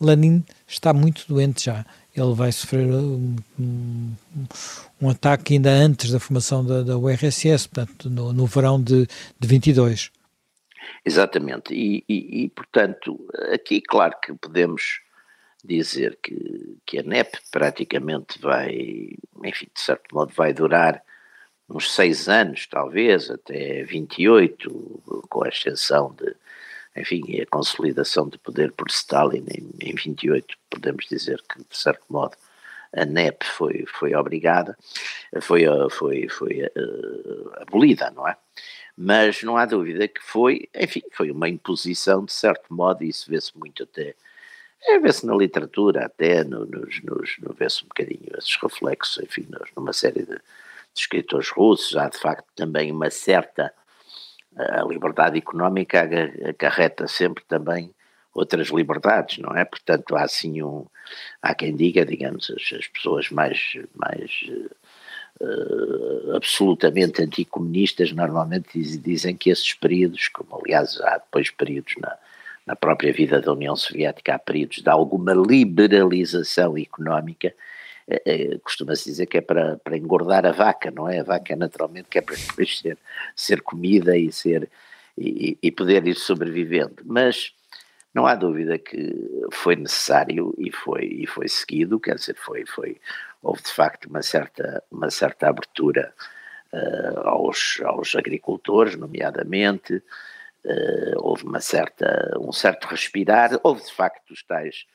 Lenin 0.00 0.44
está 0.66 0.92
muito 0.92 1.24
doente 1.28 1.64
já. 1.64 1.84
Ele 2.14 2.34
vai 2.34 2.50
sofrer 2.50 2.86
um, 2.86 3.36
um, 3.58 4.14
um 5.00 5.08
ataque 5.08 5.54
ainda 5.54 5.70
antes 5.70 6.10
da 6.10 6.18
formação 6.18 6.64
da, 6.64 6.82
da 6.82 6.98
URSS, 6.98 7.68
portanto, 7.68 8.10
no, 8.10 8.32
no 8.32 8.46
verão 8.46 8.82
de, 8.82 9.06
de 9.38 9.48
22. 9.48 10.10
Exatamente, 11.04 11.72
e, 11.72 12.04
e, 12.08 12.44
e, 12.44 12.48
portanto, 12.50 13.18
aqui 13.52 13.80
claro 13.80 14.14
que 14.20 14.34
podemos 14.34 15.00
dizer 15.64 16.18
que, 16.22 16.78
que 16.84 16.98
a 16.98 17.02
NEP 17.02 17.38
praticamente 17.50 18.40
vai, 18.40 19.10
enfim, 19.44 19.68
de 19.72 19.80
certo 19.80 20.14
modo 20.14 20.32
vai 20.34 20.52
durar 20.52 21.02
uns 21.68 21.94
seis 21.94 22.28
anos, 22.28 22.66
talvez, 22.66 23.30
até 23.30 23.84
28, 23.84 25.24
com 25.28 25.44
a 25.44 25.48
extensão 25.48 26.12
de, 26.12 26.34
enfim, 26.96 27.40
a 27.40 27.46
consolidação 27.46 28.28
de 28.28 28.38
poder 28.38 28.72
por 28.72 28.88
Stalin 28.88 29.44
em, 29.48 29.90
em 29.90 29.94
28, 29.94 30.56
podemos 30.68 31.06
dizer 31.06 31.42
que, 31.48 31.58
de 31.58 31.76
certo 31.76 32.04
modo, 32.08 32.36
a 32.92 33.04
NEP 33.04 33.44
foi, 33.44 33.84
foi 33.86 34.14
obrigada, 34.14 34.76
foi, 35.40 35.64
foi, 35.90 36.28
foi 36.28 36.64
uh, 36.64 37.62
abolida, 37.62 38.10
não 38.10 38.26
é? 38.26 38.36
mas 39.02 39.42
não 39.42 39.56
há 39.56 39.64
dúvida 39.64 40.06
que 40.06 40.22
foi, 40.22 40.68
enfim, 40.74 41.00
foi 41.12 41.30
uma 41.30 41.48
imposição 41.48 42.22
de 42.22 42.32
certo 42.34 42.72
modo, 42.72 43.02
e 43.02 43.08
isso 43.08 43.30
vê-se 43.30 43.56
muito 43.56 43.84
até, 43.84 44.14
é, 44.82 44.98
vê-se 44.98 45.24
na 45.24 45.34
literatura 45.34 46.04
até, 46.04 46.44
no, 46.44 46.66
nos, 46.66 47.02
nos, 47.02 47.38
no 47.38 47.54
vê-se 47.54 47.82
um 47.82 47.88
bocadinho 47.88 48.30
esses 48.36 48.54
reflexos, 48.62 49.24
enfim, 49.24 49.48
numa 49.74 49.94
série 49.94 50.20
de, 50.26 50.34
de, 50.34 50.40
escritores 50.94 51.48
russos, 51.48 51.96
há 51.96 52.10
de 52.10 52.18
facto 52.18 52.46
também 52.54 52.92
uma 52.92 53.08
certa 53.08 53.72
a 54.56 54.82
liberdade 54.82 55.38
económica 55.38 56.08
acarreta 56.48 57.06
sempre 57.06 57.44
também 57.46 57.94
outras 58.34 58.68
liberdades, 58.68 59.38
não 59.38 59.56
é? 59.56 59.64
Portanto, 59.64 60.16
há 60.16 60.22
assim 60.22 60.62
um, 60.62 60.86
há 61.42 61.54
quem 61.54 61.74
diga, 61.74 62.04
digamos, 62.04 62.50
as, 62.50 62.78
as 62.78 62.86
pessoas 62.86 63.30
mais, 63.30 63.76
mais 63.94 64.30
uh, 65.40 66.36
absolutamente 66.36 67.22
anticomunistas 67.22 68.12
normalmente 68.12 68.78
dizem 68.98 69.36
que 69.36 69.50
esses 69.50 69.74
períodos, 69.74 70.28
como 70.28 70.60
aliás 70.60 71.00
há 71.00 71.18
depois 71.18 71.50
períodos 71.50 71.94
na, 71.98 72.16
na 72.66 72.76
própria 72.76 73.12
vida 73.12 73.40
da 73.40 73.52
União 73.52 73.74
Soviética, 73.74 74.34
há 74.34 74.38
períodos 74.38 74.78
de 74.78 74.88
alguma 74.88 75.32
liberalização 75.34 76.76
económica, 76.78 77.54
uh, 78.10 78.54
uh, 78.56 78.60
costuma-se 78.60 79.04
dizer 79.04 79.26
que 79.26 79.38
é 79.38 79.40
para, 79.40 79.76
para 79.78 79.96
engordar 79.96 80.44
a 80.46 80.52
vaca, 80.52 80.90
não 80.90 81.08
é? 81.08 81.20
A 81.20 81.24
vaca 81.24 81.54
naturalmente 81.56 82.08
que 82.08 82.18
é 82.18 82.22
para 82.22 82.36
depois 82.36 82.78
ser, 82.78 82.98
ser 83.36 83.62
comida 83.62 84.16
e 84.16 84.32
ser 84.32 84.68
e, 85.16 85.58
e 85.62 85.70
poder 85.70 86.06
ir 86.06 86.16
sobrevivendo. 86.16 87.02
Mas 87.04 87.54
não 88.14 88.26
há 88.26 88.34
dúvida 88.34 88.78
que 88.78 89.14
foi 89.52 89.76
necessário 89.76 90.54
e 90.58 90.72
foi, 90.72 91.04
e 91.04 91.26
foi 91.26 91.48
seguido, 91.48 92.00
quer 92.00 92.16
dizer, 92.16 92.34
foi, 92.36 92.64
foi, 92.66 93.00
houve 93.42 93.62
de 93.62 93.72
facto 93.72 94.06
uma 94.06 94.22
certa, 94.22 94.82
uma 94.90 95.10
certa 95.10 95.48
abertura 95.48 96.12
uh, 96.72 97.20
aos, 97.28 97.80
aos 97.84 98.14
agricultores, 98.16 98.96
nomeadamente, 98.96 99.94
uh, 99.94 101.16
houve 101.18 101.44
uma 101.44 101.60
certa, 101.60 102.36
um 102.40 102.52
certo 102.52 102.86
respirar, 102.86 103.58
houve 103.62 103.84
de 103.84 103.92
facto 103.92 104.30
os 104.30 104.42
tais, 104.42 104.86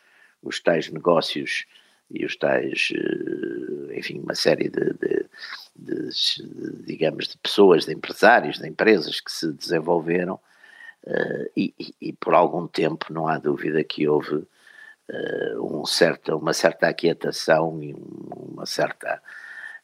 os 0.43 0.59
tais 0.59 0.89
negócios 0.89 1.65
e 2.11 2.25
os 2.25 2.35
tais, 2.35 2.89
uh, 2.91 3.93
enfim, 3.93 4.19
uma 4.19 4.35
série 4.35 4.69
de, 4.69 4.93
de, 4.93 5.25
de, 5.75 6.11
de, 6.11 6.83
digamos, 6.85 7.27
de 7.27 7.37
pessoas, 7.37 7.85
de 7.85 7.93
empresários, 7.93 8.59
de 8.59 8.67
empresas 8.67 9.19
que 9.19 9.31
se 9.31 9.51
desenvolveram 9.51 10.39
e, 11.55 11.71
e, 11.79 11.93
e 12.01 12.13
por 12.13 12.33
algum 12.33 12.65
tempo 12.65 13.13
não 13.13 13.27
há 13.27 13.37
dúvida 13.37 13.83
que 13.83 14.07
houve 14.07 14.43
uh, 15.09 15.79
um 15.81 15.85
certo, 15.85 16.37
uma 16.37 16.53
certa 16.53 16.87
aquietação 16.87 17.81
e 17.81 17.93
uma 17.93 18.65
certa. 18.65 19.21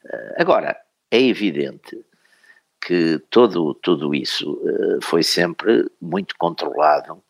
Uh, 0.04 0.34
agora, 0.38 0.80
é 1.10 1.22
evidente 1.22 2.04
que 2.80 3.20
todo, 3.30 3.74
tudo 3.76 4.16
isso 4.16 4.54
uh, 4.54 5.02
foi 5.02 5.24
sempre 5.24 5.90
muito 6.02 6.36
controlado. 6.38 7.22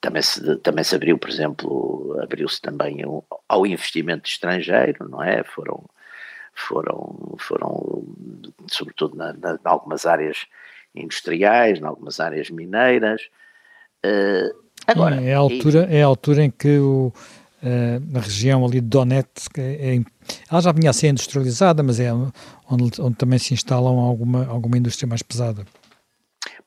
Também 0.00 0.22
se, 0.22 0.56
também 0.58 0.84
se 0.84 0.94
abriu, 0.94 1.18
por 1.18 1.28
exemplo, 1.28 2.16
abriu-se 2.22 2.60
também 2.60 3.04
um, 3.04 3.22
ao 3.48 3.66
investimento 3.66 4.28
estrangeiro, 4.28 5.08
não 5.08 5.22
é? 5.22 5.42
Foram, 5.42 5.84
foram, 6.54 7.34
foram 7.38 8.04
sobretudo 8.70 9.16
na, 9.16 9.32
na, 9.32 9.54
em 9.54 9.58
algumas 9.64 10.06
áreas 10.06 10.46
industriais, 10.94 11.78
em 11.78 11.84
algumas 11.84 12.20
áreas 12.20 12.50
mineiras. 12.50 13.22
Uh, 14.04 14.68
Agora, 14.86 15.20
é 15.20 15.34
a 15.34 15.38
altura, 15.38 15.88
é 15.90 16.02
a 16.02 16.06
altura 16.06 16.44
em 16.44 16.50
que 16.50 16.78
o, 16.78 17.12
uh, 17.62 18.12
na 18.12 18.20
região 18.20 18.64
ali 18.64 18.80
de 18.80 18.88
Donetsk, 18.88 19.58
é, 19.58 19.96
é, 19.96 20.04
ela 20.50 20.60
já 20.60 20.72
vinha 20.72 20.90
a 20.90 20.92
ser 20.92 21.08
industrializada, 21.08 21.82
mas 21.82 22.00
é 22.00 22.12
onde, 22.12 23.00
onde 23.00 23.16
também 23.16 23.38
se 23.38 23.52
instalam 23.52 23.98
alguma, 23.98 24.46
alguma 24.46 24.78
indústria 24.78 25.08
mais 25.08 25.22
pesada. 25.22 25.66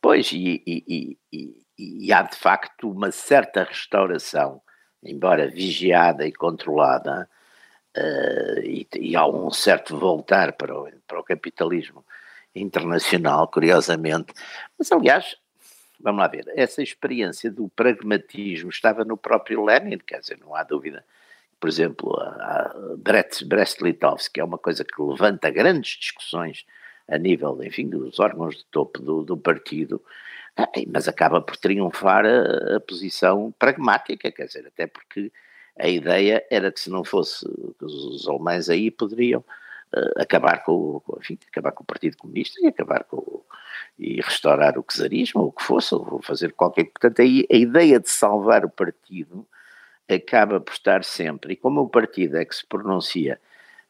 Pois, 0.01 0.31
e, 0.31 0.61
e, 0.65 1.17
e, 1.31 1.60
e 1.81 2.13
há 2.13 2.21
de 2.21 2.35
facto 2.35 2.89
uma 2.89 3.11
certa 3.11 3.63
restauração, 3.63 4.61
embora 5.03 5.47
vigiada 5.47 6.25
e 6.25 6.31
controlada, 6.31 7.27
uh, 7.97 8.59
e, 8.63 8.87
e, 8.99 9.15
há 9.15 9.25
um 9.25 9.49
certo 9.49 9.97
voltar 9.97 10.53
para 10.53 10.77
o, 10.77 10.87
para 11.07 11.19
o 11.19 11.23
capitalismo 11.23 12.05
internacional, 12.55 13.47
curiosamente. 13.47 14.33
Mas, 14.77 14.91
aliás, 14.91 15.37
vamos 15.99 16.21
lá 16.21 16.27
ver, 16.27 16.45
essa 16.55 16.81
experiência 16.81 17.49
do 17.49 17.69
pragmatismo 17.69 18.69
estava 18.69 19.03
no 19.03 19.17
próprio 19.17 19.63
Lenin, 19.63 19.97
quer 19.97 20.19
dizer, 20.19 20.37
não 20.39 20.55
há 20.55 20.63
dúvida. 20.63 21.03
Por 21.59 21.69
exemplo, 21.69 22.19
a, 22.19 22.73
Brest-Litovsk 22.97 24.37
é 24.37 24.43
uma 24.43 24.57
coisa 24.57 24.83
que 24.83 25.01
levanta 25.01 25.49
grandes 25.49 25.97
discussões 25.97 26.65
a 27.07 27.17
nível, 27.17 27.61
enfim, 27.63 27.89
dos 27.89 28.19
órgãos 28.19 28.57
de 28.57 28.65
topo 28.65 29.01
do, 29.01 29.23
do 29.23 29.37
partido, 29.37 30.01
mas 30.87 31.07
acaba 31.07 31.41
por 31.41 31.57
triunfar 31.57 32.25
a, 32.25 32.77
a, 32.77 32.79
posição 32.79 33.53
pragmática, 33.57 34.31
quer 34.31 34.45
dizer, 34.45 34.67
até 34.67 34.87
porque 34.87 35.31
a 35.79 35.87
ideia 35.87 36.45
era 36.49 36.71
que 36.71 36.79
se 36.79 36.89
não 36.89 37.03
fosse 37.03 37.45
os 37.81 38.27
alemães 38.27 38.69
aí 38.69 38.91
poderiam 38.91 39.39
uh, 39.39 40.21
acabar 40.21 40.63
com, 40.63 41.01
enfim, 41.19 41.37
acabar 41.47 41.71
com 41.71 41.83
o 41.83 41.85
Partido 41.85 42.17
Comunista 42.17 42.59
e 42.61 42.67
acabar 42.67 43.03
com, 43.05 43.43
e 43.97 44.21
restaurar 44.21 44.77
o 44.77 44.83
czarismo, 44.83 45.41
ou 45.41 45.47
o 45.47 45.51
que 45.51 45.63
fosse, 45.63 45.93
ou 45.95 46.21
fazer 46.21 46.53
qualquer. 46.53 46.85
Portanto, 46.85 47.21
aí 47.21 47.45
a 47.51 47.55
ideia 47.55 47.99
de 47.99 48.09
salvar 48.09 48.65
o 48.65 48.69
partido 48.69 49.47
acaba 50.09 50.59
por 50.59 50.73
estar 50.73 51.03
sempre, 51.03 51.53
e 51.53 51.55
como 51.55 51.81
o 51.81 51.89
partido 51.89 52.37
é 52.37 52.43
que 52.43 52.55
se 52.55 52.65
pronuncia, 52.65 53.39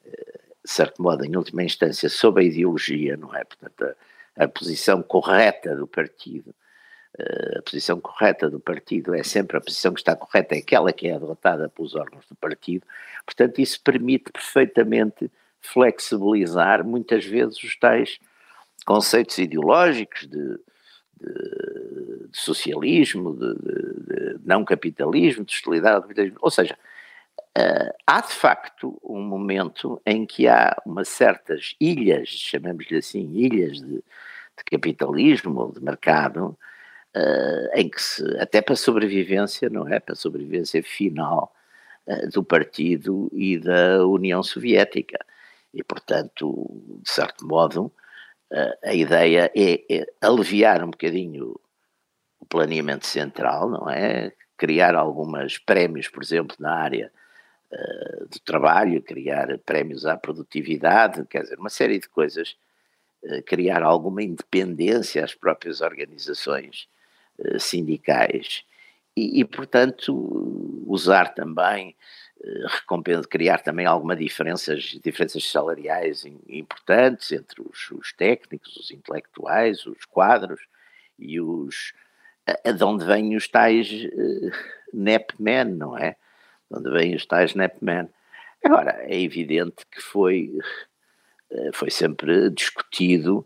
eh, 0.06 0.40
de 0.64 0.72
certo 0.72 1.02
modo, 1.02 1.26
em 1.26 1.36
última 1.36 1.64
instância, 1.64 2.10
sobre 2.10 2.44
a 2.44 2.48
ideologia, 2.48 3.18
não 3.18 3.34
é? 3.36 3.44
Portanto, 3.44 3.84
a, 3.86 3.96
a 4.42 4.48
posição 4.48 5.04
correta 5.04 5.76
do 5.76 5.86
partido, 5.86 6.54
eh, 7.18 7.60
a 7.60 7.62
posição 7.62 8.02
correta 8.02 8.50
do 8.50 8.60
partido 8.60 9.14
é 9.14 9.22
sempre 9.22 9.58
a 9.58 9.62
posição 9.62 9.94
que 9.94 10.00
está 10.00 10.16
correta, 10.16 10.56
é 10.56 10.58
aquela 10.58 10.92
que 10.92 11.08
é 11.08 11.14
adotada 11.14 11.70
pelos 11.70 11.94
órgãos 11.94 12.26
do 12.28 12.36
partido, 12.36 12.86
portanto, 13.24 13.60
isso 13.60 13.80
permite 13.82 14.32
perfeitamente 14.32 15.30
flexibilizar 15.62 16.84
muitas 16.84 17.24
vezes 17.24 17.62
os 17.64 17.76
tais 17.76 18.20
conceitos 18.84 19.38
ideológicos 19.38 20.22
de, 20.22 20.58
de, 21.20 22.28
de 22.32 22.38
socialismo, 22.38 23.36
de, 23.36 23.54
de, 23.54 24.40
não 24.44 24.66
capitalismo, 24.66 25.46
de 25.46 25.54
hostilidade, 25.54 26.34
ou 26.42 26.50
seja, 26.50 26.76
uh, 27.58 27.94
há 28.08 28.22
de 28.22 28.34
facto 28.34 29.00
um 29.04 29.22
momento 29.22 30.02
em 30.04 30.26
que 30.26 30.48
há 30.48 30.76
umas 30.84 31.10
certas 31.10 31.76
ilhas, 31.80 32.30
chamemos-lhe 32.30 32.98
assim, 32.98 33.32
ilhas 33.36 33.80
de, 33.80 34.04
capitalismo 34.66 35.60
ou 35.60 35.72
de 35.72 35.82
mercado, 35.82 36.58
uh, 37.16 37.70
em 37.76 37.90
que 37.90 38.02
se, 38.02 38.24
até 38.38 38.62
para 38.62 38.74
a 38.74 38.78
sobrevivência, 38.78 39.70
não 39.70 39.88
é? 39.88 40.00
Para 40.00 40.14
a 40.14 40.16
sobrevivência 40.18 40.82
final 40.84 41.54
uh, 42.08 42.30
do 42.30 42.44
partido 42.44 43.30
e 43.34 43.58
da 43.58 44.06
União 44.06 44.42
Soviética. 44.44 45.20
E, 45.74 45.84
portanto, 45.84 46.68
de 47.02 47.10
certo 47.10 47.46
modo, 47.48 47.92
uh, 48.52 48.78
a 48.84 48.94
ideia 48.94 49.52
é, 49.56 49.84
é, 49.94 50.06
aliviar 50.22 50.84
um 50.84 50.92
bocadinho 50.92 51.60
o 52.40 52.46
planeamento 52.46 53.06
central, 53.06 53.70
não 53.70 53.90
é? 53.90 54.34
Criar 54.58 54.96
alguns 54.96 55.58
prémios, 55.60 56.08
por 56.08 56.24
exemplo, 56.24 56.56
na 56.60 56.74
área 56.74 57.12
do 58.30 58.38
trabalho, 58.42 59.02
criar 59.02 59.58
prémios 59.60 60.06
à 60.06 60.18
produtividade, 60.18 61.26
quer 61.28 61.44
dizer, 61.44 61.58
uma 61.58 61.70
série 61.70 62.00
de 62.00 62.10
coisas, 62.10 62.58
criar 63.46 63.84
alguma 63.84 64.24
independência 64.24 65.24
às 65.24 65.34
próprias 65.36 65.82
organizações 65.82 66.88
eh, 67.40 67.60
sindicais 67.60 68.64
e, 69.16 69.42
e, 69.42 69.46
portanto, 69.46 70.84
usar 70.88 71.34
também, 71.34 71.96
eh, 72.44 73.22
criar 73.30 73.60
também 73.60 73.86
alguma 73.86 74.16
diferenças, 74.16 75.00
diferenças 75.04 75.50
salariais 75.50 76.26
importantes 76.48 77.32
entre 77.32 77.62
os, 77.62 77.92
os 77.92 78.14
técnicos, 78.14 78.76
os 78.78 78.92
intelectuais, 78.92 79.86
os 79.86 80.06
quadros 80.06 80.62
e 81.20 81.40
os 81.40 81.94
de 82.74 82.84
onde 82.84 83.06
vêm 83.06 83.36
os 83.36 83.48
tais 83.48 83.90
uh, 83.92 84.52
NEPmen, 84.94 85.66
não 85.66 85.98
é? 85.98 86.16
De 86.70 86.80
onde 86.80 86.90
vêm 86.90 87.16
os 87.16 87.26
tais 87.26 87.54
NEPmen. 87.54 88.10
Agora, 88.64 88.98
é 89.04 89.20
evidente 89.20 89.86
que 89.90 90.02
foi, 90.02 90.52
foi 91.74 91.90
sempre 91.90 92.50
discutido 92.50 93.46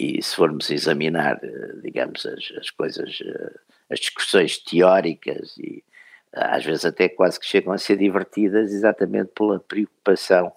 e 0.00 0.22
se 0.22 0.34
formos 0.34 0.70
examinar, 0.70 1.38
eh, 1.42 1.72
digamos, 1.82 2.24
as, 2.24 2.52
as 2.58 2.70
coisas, 2.70 3.18
eh, 3.22 3.54
as 3.90 4.00
discussões 4.00 4.56
teóricas 4.56 5.58
e 5.58 5.84
eh, 6.32 6.40
às 6.42 6.64
vezes 6.64 6.86
até 6.86 7.08
quase 7.08 7.38
que 7.38 7.46
chegam 7.46 7.72
a 7.72 7.78
ser 7.78 7.98
divertidas 7.98 8.72
exatamente 8.72 9.30
pela 9.34 9.60
preocupação 9.60 10.52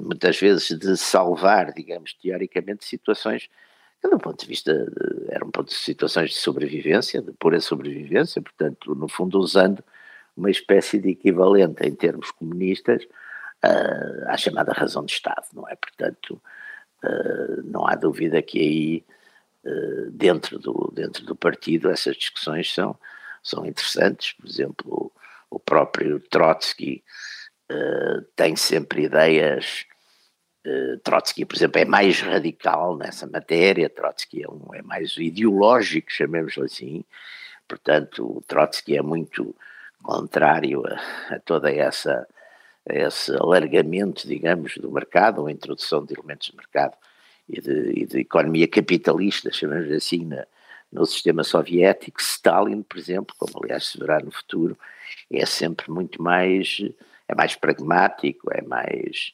muitas 0.00 0.40
vezes 0.40 0.70
de 0.78 0.96
salvar, 0.96 1.70
digamos, 1.74 2.14
teoricamente 2.14 2.82
situações 2.82 3.50
que 4.00 4.08
do 4.08 4.18
ponto 4.18 4.40
de 4.40 4.46
vista, 4.46 4.72
de, 4.72 5.26
eram 5.30 5.50
de 5.50 5.74
situações 5.74 6.30
de 6.30 6.36
sobrevivência, 6.36 7.20
de 7.20 7.30
pura 7.32 7.60
sobrevivência, 7.60 8.40
portanto, 8.40 8.94
no 8.94 9.08
fundo 9.08 9.38
usando 9.38 9.84
uma 10.34 10.50
espécie 10.50 10.98
de 10.98 11.10
equivalente 11.10 11.86
em 11.86 11.94
termos 11.94 12.30
comunistas 12.30 13.06
à 14.26 14.36
chamada 14.36 14.72
razão 14.72 15.04
de 15.04 15.12
Estado, 15.12 15.46
não 15.52 15.68
é? 15.68 15.76
Portanto, 15.76 16.40
Uh, 17.04 17.62
não 17.64 17.86
há 17.86 17.96
dúvida 17.96 18.40
que 18.40 18.60
aí, 18.60 19.04
uh, 19.64 20.10
dentro, 20.12 20.58
do, 20.58 20.92
dentro 20.94 21.24
do 21.24 21.34
partido, 21.34 21.90
essas 21.90 22.16
discussões 22.16 22.72
são, 22.72 22.96
são 23.42 23.66
interessantes. 23.66 24.32
Por 24.34 24.48
exemplo, 24.48 25.12
o, 25.50 25.56
o 25.56 25.58
próprio 25.58 26.20
Trotsky 26.20 27.02
uh, 27.70 28.22
tem 28.36 28.56
sempre 28.56 29.04
ideias. 29.04 29.84
Trotsky, 31.02 31.44
por 31.44 31.56
exemplo, 31.56 31.80
é 31.80 31.84
mais 31.84 32.20
radical 32.20 32.96
nessa 32.96 33.26
matéria, 33.26 33.90
Trotsky 33.90 34.44
é, 34.44 34.48
um, 34.48 34.72
é 34.72 34.80
mais 34.80 35.16
ideológico, 35.16 36.12
chamemos-lhe 36.12 36.64
assim, 36.64 37.04
portanto, 37.66 38.40
Trotsky 38.46 38.96
é 38.96 39.02
muito 39.02 39.56
contrário 40.04 40.84
a, 40.86 41.34
a 41.34 41.40
toda 41.40 41.68
essa 41.68 42.28
esse 42.86 43.32
alargamento, 43.34 44.26
digamos, 44.26 44.76
do 44.76 44.90
mercado, 44.90 45.40
ou 45.40 45.46
a 45.46 45.52
introdução 45.52 46.04
de 46.04 46.14
elementos 46.14 46.48
de 46.48 46.56
mercado 46.56 46.96
e 47.48 47.60
de, 47.60 47.92
e 48.02 48.06
de 48.06 48.20
economia 48.20 48.66
capitalista, 48.66 49.52
chamamos 49.52 49.90
assim, 49.90 50.24
na, 50.24 50.46
no 50.90 51.06
sistema 51.06 51.44
soviético. 51.44 52.20
Stalin, 52.20 52.82
por 52.82 52.98
exemplo, 52.98 53.34
como 53.38 53.62
aliás 53.62 53.86
se 53.86 53.98
verá 53.98 54.20
no 54.20 54.30
futuro, 54.30 54.76
é 55.30 55.46
sempre 55.46 55.90
muito 55.90 56.22
mais, 56.22 56.78
é 57.28 57.34
mais 57.34 57.54
pragmático, 57.54 58.48
é 58.52 58.62
mais. 58.62 59.32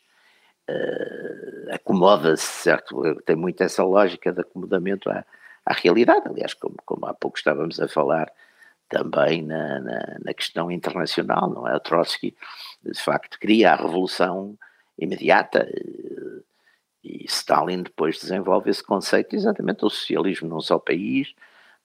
Uh, 0.71 1.73
acomoda-se, 1.73 2.45
certo? 2.45 3.15
Tem 3.25 3.35
muito 3.35 3.63
essa 3.63 3.83
lógica 3.83 4.31
de 4.31 4.43
acomodamento 4.43 5.09
à, 5.09 5.25
à 5.65 5.73
realidade. 5.73 6.29
Aliás, 6.29 6.53
como, 6.53 6.77
como 6.85 7.07
há 7.07 7.15
pouco 7.15 7.39
estávamos 7.39 7.81
a 7.81 7.89
falar 7.89 8.31
também 8.89 9.43
na, 9.43 9.81
na, 9.81 10.17
na, 10.25 10.35
questão 10.35 10.71
internacional, 10.71 11.51
não 11.51 11.69
é? 11.69 11.77
O 11.77 11.81
Trotsky, 11.81 12.35
de 12.83 13.01
facto, 13.01 13.39
queria 13.39 13.73
a 13.73 13.77
revolução 13.77 14.57
imediata 14.99 15.69
eh, 15.71 16.43
e 17.05 17.25
Stalin 17.27 17.83
depois 17.83 18.19
desenvolve 18.19 18.71
esse 18.71 18.83
conceito 18.83 19.37
exatamente 19.37 19.81
do 19.81 19.91
socialismo 19.91 20.49
num 20.49 20.61
só 20.61 20.79
país, 20.79 21.35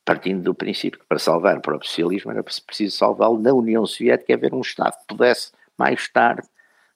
partindo 0.05 0.43
do 0.43 0.55
princípio 0.55 0.99
que 0.99 1.05
para 1.05 1.19
salvar 1.19 1.57
o 1.57 1.61
próprio 1.61 1.89
socialismo 1.89 2.31
era 2.31 2.43
preciso 2.43 2.97
salvá-lo 2.97 3.39
na 3.39 3.53
União 3.53 3.85
Soviética 3.85 4.33
haver 4.33 4.53
um 4.53 4.61
Estado 4.61 4.97
que 4.97 5.07
pudesse 5.07 5.51
mais 5.77 6.07
tarde 6.09 6.47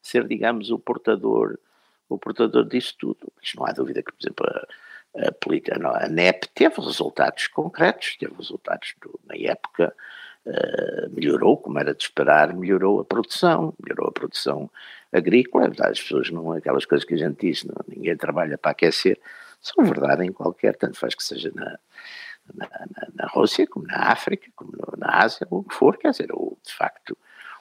ser, 0.01 0.27
digamos, 0.27 0.71
o 0.71 0.79
portador 0.79 1.57
o 2.09 2.17
portador 2.17 2.65
disso 2.65 2.95
tudo. 2.97 3.31
Mas 3.35 3.53
não 3.55 3.65
há 3.65 3.71
dúvida 3.71 4.01
que, 4.01 4.11
por 4.11 4.21
exemplo, 4.21 4.45
a, 4.47 4.67
a, 5.17 5.31
política, 5.31 5.77
não, 5.79 5.93
a 5.93 6.07
NEP 6.07 6.47
teve 6.53 6.75
resultados 6.81 7.47
concretos, 7.47 8.15
teve 8.17 8.33
resultados 8.35 8.93
do, 9.01 9.19
na 9.25 9.35
época, 9.35 9.93
uh, 10.45 11.09
melhorou, 11.13 11.57
como 11.57 11.79
era 11.79 11.93
de 11.93 12.03
esperar, 12.03 12.53
melhorou 12.53 12.99
a 12.99 13.05
produção, 13.05 13.73
melhorou 13.83 14.09
a 14.09 14.11
produção 14.11 14.69
agrícola, 15.11 15.71
as 15.79 15.99
pessoas 15.99 16.29
não, 16.29 16.51
aquelas 16.51 16.85
coisas 16.85 17.05
que 17.05 17.13
a 17.13 17.17
gente 17.17 17.47
diz, 17.47 17.63
não, 17.63 17.75
ninguém 17.87 18.15
trabalha 18.15 18.57
para 18.57 18.71
aquecer, 18.71 19.19
são 19.61 19.83
verdade 19.83 20.23
em 20.23 20.31
qualquer, 20.31 20.75
tanto 20.75 20.97
faz 20.97 21.15
que 21.15 21.23
seja 21.23 21.51
na, 21.55 21.79
na, 22.53 22.69
na, 22.69 23.07
na 23.15 23.27
Rússia, 23.27 23.65
como 23.67 23.87
na 23.87 24.11
África, 24.11 24.49
como 24.55 24.71
na 24.97 25.23
Ásia, 25.23 25.47
o 25.49 25.63
que 25.63 25.73
for, 25.73 25.97
quer 25.97 26.11
dizer, 26.11 26.29
o, 26.31 26.57
de 26.63 26.73
facto, 26.73 27.17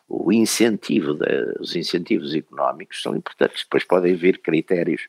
o 0.09 0.33
incentivo, 0.33 1.15
de, 1.15 1.57
os 1.59 1.75
incentivos 1.75 2.35
económicos 2.35 3.03
são 3.03 3.17
importantes, 3.17 3.65
depois 3.65 3.85
podem 3.85 4.15
vir 4.15 4.39
critérios 4.41 5.09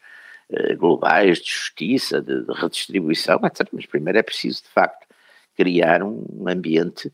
globais 0.78 1.40
de 1.40 1.50
justiça, 1.50 2.22
de, 2.22 2.44
de, 2.44 2.54
redistribuição, 2.54 3.40
etc. 3.44 3.68
Mas 3.72 3.86
primeiro 3.86 4.18
é 4.18 4.24
preciso, 4.24 4.64
de 4.64 4.70
facto, 4.70 5.06
criar 5.56 6.04
um 6.04 6.48
ambiente 6.48 7.12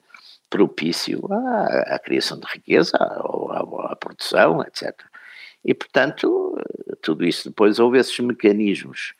propício 0.49 1.19
à, 1.31 1.95
à 1.95 1.99
criação 1.99 2.39
de 2.39 2.45
riqueza, 2.45 2.95
à, 2.95 3.91
à, 3.91 3.95
produção, 3.95 4.61
etc. 4.61 4.93
E, 5.65 5.73
portanto, 5.73 6.61
tudo 7.01 7.25
isso 7.25 7.49
depois 7.49 7.79
houve 7.79 7.97
esses 7.97 8.19
mecanismos, 8.19 9.13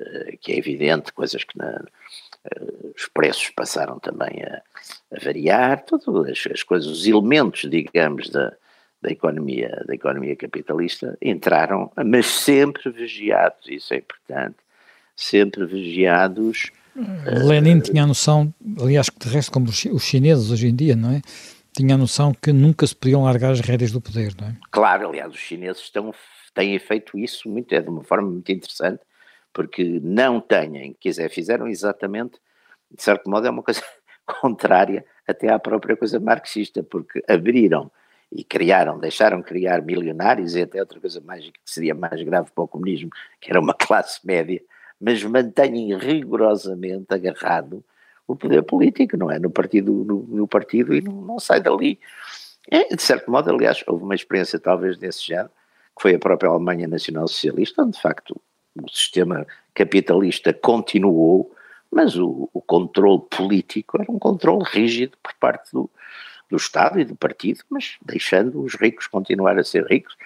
eh, 0.00 0.36
que 0.40 0.52
é 0.52 0.58
evidente, 0.58 1.12
coisas 1.12 1.44
que 1.44 1.56
na, 1.56 1.84
eh, 2.44 2.90
os 2.96 3.06
preços 3.06 3.50
passaram 3.50 4.00
também 4.00 4.42
a, 4.42 4.62
a 5.14 5.24
variar, 5.24 5.84
todas 5.84 6.28
as, 6.28 6.52
as 6.52 6.62
coisas, 6.62 6.88
os 6.88 7.06
elementos, 7.06 7.70
digamos, 7.70 8.28
da, 8.30 8.52
da 9.04 9.10
economia, 9.10 9.84
da 9.86 9.94
economia 9.94 10.34
capitalista 10.34 11.16
entraram, 11.20 11.92
mas 12.06 12.24
sempre 12.24 12.90
vigiados, 12.90 13.68
isso 13.68 13.92
é 13.92 13.98
importante, 13.98 14.56
sempre 15.14 15.66
vigiados. 15.66 16.70
Hum, 16.96 17.04
Lenin 17.46 17.78
uh, 17.78 17.82
tinha 17.82 18.04
a 18.04 18.06
noção, 18.06 18.52
aliás, 18.80 19.10
que 19.10 19.18
de 19.18 19.28
resto, 19.28 19.52
como 19.52 19.68
os 19.68 20.02
chineses 20.02 20.50
hoje 20.50 20.68
em 20.68 20.74
dia, 20.74 20.96
não 20.96 21.10
é? 21.10 21.20
Tinha 21.76 21.96
a 21.96 21.98
noção 21.98 22.32
que 22.32 22.50
nunca 22.50 22.86
se 22.86 22.96
podiam 22.96 23.24
largar 23.24 23.50
as 23.50 23.60
rédeas 23.60 23.92
do 23.92 24.00
poder, 24.00 24.32
não 24.40 24.48
é? 24.48 24.56
Claro, 24.70 25.08
aliás, 25.08 25.30
os 25.30 25.40
chineses 25.40 25.82
estão, 25.82 26.14
têm 26.54 26.78
feito 26.78 27.18
isso 27.18 27.46
muito, 27.46 27.74
é 27.74 27.82
de 27.82 27.90
uma 27.90 28.02
forma 28.02 28.30
muito 28.30 28.50
interessante, 28.50 29.02
porque 29.52 30.00
não 30.02 30.40
têm, 30.40 30.96
quer 30.98 31.10
dizer, 31.10 31.30
fizeram 31.30 31.68
exatamente, 31.68 32.38
de 32.90 33.02
certo 33.02 33.28
modo, 33.28 33.46
é 33.46 33.50
uma 33.50 33.62
coisa 33.62 33.82
contrária 34.40 35.04
até 35.28 35.52
à 35.52 35.58
própria 35.58 35.94
coisa 35.94 36.18
marxista, 36.18 36.82
porque 36.82 37.22
abriram 37.28 37.90
e 38.30 38.42
criaram, 38.42 38.98
deixaram 38.98 39.42
criar 39.42 39.82
milionários 39.82 40.54
e 40.54 40.62
até 40.62 40.80
outra 40.80 41.00
coisa 41.00 41.20
mais 41.20 41.44
que 41.44 41.52
seria 41.64 41.94
mais 41.94 42.20
grave 42.22 42.50
para 42.54 42.64
o 42.64 42.68
comunismo, 42.68 43.10
que 43.40 43.50
era 43.50 43.60
uma 43.60 43.74
classe 43.78 44.24
média, 44.26 44.60
mas 45.00 45.22
mantêm 45.22 45.96
rigorosamente 45.96 47.06
agarrado 47.10 47.84
o 48.26 48.34
poder 48.34 48.62
político, 48.62 49.16
não 49.16 49.30
é? 49.30 49.38
No 49.38 49.50
partido, 49.50 49.92
no, 49.92 50.22
no 50.22 50.48
partido 50.48 50.94
e 50.94 51.00
não, 51.00 51.12
não, 51.12 51.38
sai 51.38 51.60
dali. 51.60 51.98
É, 52.70 52.94
de 52.94 53.02
certo 53.02 53.30
modo, 53.30 53.50
aliás, 53.50 53.84
houve 53.86 54.02
uma 54.02 54.14
experiência 54.14 54.58
talvez 54.58 54.96
desse 54.96 55.26
género, 55.26 55.50
que 55.96 56.02
foi 56.02 56.14
a 56.14 56.18
própria 56.18 56.48
Alemanha 56.48 56.88
Nacional 56.88 57.28
Socialista, 57.28 57.82
onde 57.82 57.92
de 57.92 58.00
facto 58.00 58.40
o 58.82 58.90
sistema 58.90 59.46
capitalista 59.74 60.52
continuou, 60.52 61.54
mas 61.90 62.16
o, 62.16 62.48
o 62.52 62.60
controle 62.60 63.22
político 63.30 64.00
era 64.00 64.10
um 64.10 64.18
controle 64.18 64.64
rígido 64.66 65.16
por 65.22 65.34
parte 65.34 65.70
do, 65.72 65.88
do 66.50 66.56
Estado 66.56 67.00
e 67.00 67.04
do 67.04 67.16
partido, 67.16 67.60
mas 67.70 67.96
deixando 68.04 68.62
os 68.62 68.74
ricos 68.74 69.06
continuar 69.06 69.58
a 69.58 69.64
ser 69.64 69.86
ricos 69.86 70.16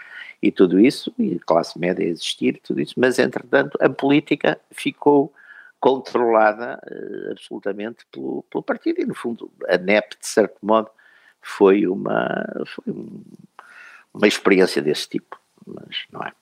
e 0.43 0.53
tudo 0.53 0.79
isso, 0.79 1.13
e 1.19 1.39
classe 1.41 1.79
média 1.79 2.05
existir, 2.05 2.61
tudo 2.63 2.81
isso, 2.81 2.95
mas 2.97 3.19
entretanto 3.19 3.77
a 3.81 3.89
política 3.89 4.61
ficou 4.71 5.33
controlada 5.81 6.81
uh, 6.91 7.33
absolutamente 7.33 8.05
pelo, 8.11 8.45
pelo 8.51 8.63
partido 8.63 9.01
e 9.01 9.07
no 9.07 9.15
fundo 9.15 9.51
a 9.69 9.77
NEP 9.77 10.17
de 10.21 10.27
certo 10.27 10.59
modo 10.63 10.91
foi 11.41 11.87
uma, 11.87 12.45
foi 12.67 12.93
um, 12.93 13.23
uma 14.13 14.27
experiência 14.27 14.83
desse 14.83 15.09
tipo, 15.09 15.41
mas 15.67 16.05
não 16.13 16.23
é. 16.23 16.33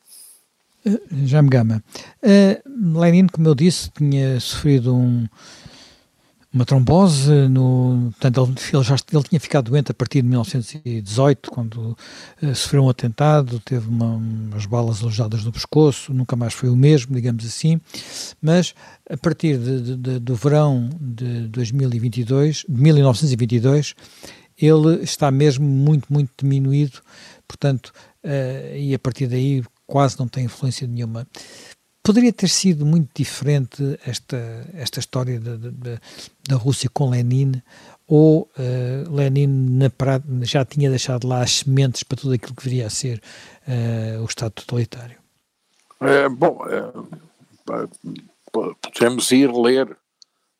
Já 1.24 1.42
me 1.42 1.48
gama. 1.48 1.82
Uh, 2.22 3.00
Lenin, 3.00 3.26
como 3.26 3.48
eu 3.48 3.54
disse, 3.54 3.90
tinha 3.90 4.38
sofrido 4.38 4.94
um, 4.94 5.26
uma 6.56 6.64
trombose, 6.64 7.30
no, 7.50 8.08
portanto 8.12 8.54
ele, 8.72 8.82
já 8.82 8.96
ele 9.12 9.22
tinha 9.24 9.38
ficado 9.38 9.70
doente 9.70 9.90
a 9.90 9.94
partir 9.94 10.22
de 10.22 10.28
1918, 10.28 11.50
quando 11.50 11.96
uh, 12.42 12.54
sofreu 12.54 12.84
um 12.84 12.88
atentado, 12.88 13.60
teve 13.60 13.86
uma, 13.86 14.16
umas 14.16 14.64
balas 14.64 15.02
alojadas 15.02 15.44
no 15.44 15.52
pescoço, 15.52 16.14
nunca 16.14 16.34
mais 16.34 16.54
foi 16.54 16.70
o 16.70 16.76
mesmo, 16.76 17.14
digamos 17.14 17.44
assim, 17.44 17.78
mas 18.40 18.74
a 19.08 19.18
partir 19.18 19.58
de, 19.58 19.82
de, 19.82 19.96
de, 19.96 20.18
do 20.18 20.34
verão 20.34 20.88
de 20.98 21.46
2022, 21.48 22.64
de 22.66 22.82
1922, 22.82 23.94
ele 24.56 25.02
está 25.02 25.30
mesmo 25.30 25.66
muito, 25.66 26.10
muito 26.10 26.30
diminuído, 26.38 27.02
portanto, 27.46 27.92
uh, 28.24 28.74
e 28.74 28.94
a 28.94 28.98
partir 28.98 29.26
daí 29.26 29.62
quase 29.86 30.18
não 30.18 30.26
tem 30.26 30.46
influência 30.46 30.86
nenhuma. 30.86 31.26
Poderia 32.06 32.32
ter 32.32 32.46
sido 32.46 32.86
muito 32.86 33.10
diferente 33.12 33.98
esta, 34.06 34.36
esta 34.74 35.00
história 35.00 35.40
da, 35.40 35.56
da, 35.56 36.00
da 36.48 36.54
Rússia 36.54 36.88
com 36.88 37.10
Lenin, 37.10 37.60
ou 38.06 38.42
uh, 38.42 39.12
Lenin 39.12 39.48
na, 39.48 39.90
já 40.42 40.64
tinha 40.64 40.88
deixado 40.88 41.26
lá 41.26 41.42
as 41.42 41.50
sementes 41.50 42.04
para 42.04 42.16
tudo 42.16 42.34
aquilo 42.34 42.54
que 42.54 42.62
viria 42.62 42.86
a 42.86 42.90
ser 42.90 43.20
uh, 43.66 44.22
o 44.22 44.24
Estado 44.24 44.52
totalitário? 44.52 45.18
É, 46.00 46.28
bom, 46.28 46.64
é, 46.68 46.92
podemos 48.52 49.32
ir 49.32 49.50
ler 49.52 49.90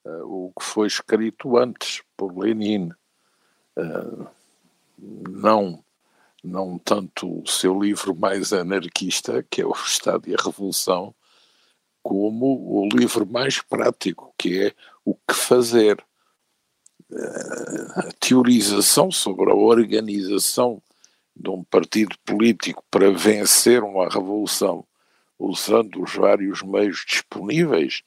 uh, 0.05 0.25
o 0.25 0.53
que 0.59 0.65
foi 0.65 0.89
escrito 0.89 1.57
antes 1.57 2.03
por 2.17 2.37
Lenin. 2.37 2.91
não 5.31 5.79
não 6.43 6.79
tanto 6.79 7.43
o 7.43 7.47
seu 7.47 7.81
livro 7.81 8.17
mais 8.17 8.53
anarquista, 8.53 9.45
que 9.49 9.61
é 9.63 9.67
o 9.67 9.73
Estado 9.73 10.29
e 10.29 10.35
a 10.35 10.43
Revolução, 10.43 11.15
como 12.07 12.85
o 12.85 12.89
livro 12.89 13.27
mais 13.27 13.61
prático, 13.61 14.33
que 14.39 14.67
é 14.67 14.75
o 15.05 15.13
que 15.13 15.35
fazer. 15.35 16.01
A 17.97 18.13
teorização 18.21 19.11
sobre 19.11 19.51
a 19.51 19.55
organização 19.55 20.81
de 21.35 21.51
um 21.51 21.65
partido 21.65 22.17
político 22.25 22.85
para 22.91 23.11
vencer 23.11 23.83
uma 23.83 24.09
revolução 24.09 24.87
usando 25.37 26.01
os 26.01 26.15
vários 26.15 26.63
meios 26.63 27.05
disponíveis 27.07 28.03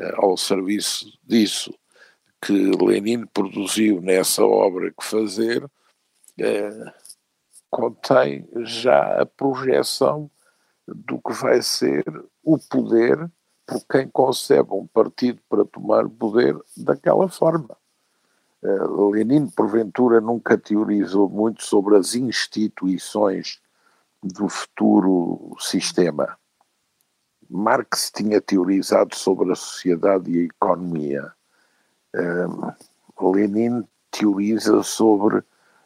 eh, 0.00 0.14
ao 0.16 0.36
serviço 0.36 1.16
disso 1.22 1.72
que 2.42 2.52
Lenin 2.52 3.24
produziu 3.26 4.00
nessa 4.00 4.44
obra 4.44 4.90
que 4.92 5.04
fazer 5.04 5.64
eh, 6.38 6.92
contém 7.70 8.46
já 8.64 9.22
a 9.22 9.24
projeção 9.24 10.30
do 10.86 11.20
que 11.20 11.32
vai 11.32 11.62
ser 11.62 12.04
o 12.42 12.58
poder 12.58 13.30
por 13.66 13.84
quem 13.86 14.08
concebe 14.08 14.72
um 14.72 14.86
partido 14.86 15.40
para 15.48 15.64
tomar 15.64 16.08
poder 16.08 16.56
daquela 16.76 17.28
forma. 17.28 17.76
Uh, 18.62 19.10
Lenin, 19.10 19.48
porventura, 19.48 20.20
nunca 20.20 20.56
teorizou 20.56 21.28
muito 21.28 21.62
sobre 21.62 21.96
as 21.96 22.14
instituições 22.14 23.60
do 24.22 24.48
futuro 24.48 25.54
sistema. 25.58 26.36
Marx 27.48 28.10
tinha 28.10 28.40
teorizado 28.40 29.14
sobre 29.14 29.52
a 29.52 29.54
sociedade 29.54 30.30
e 30.30 30.40
a 30.40 30.44
economia. 30.44 31.32
Uh, 32.14 33.32
Lenin 33.32 33.86
teoriza 34.10 34.82
sobre 34.82 35.42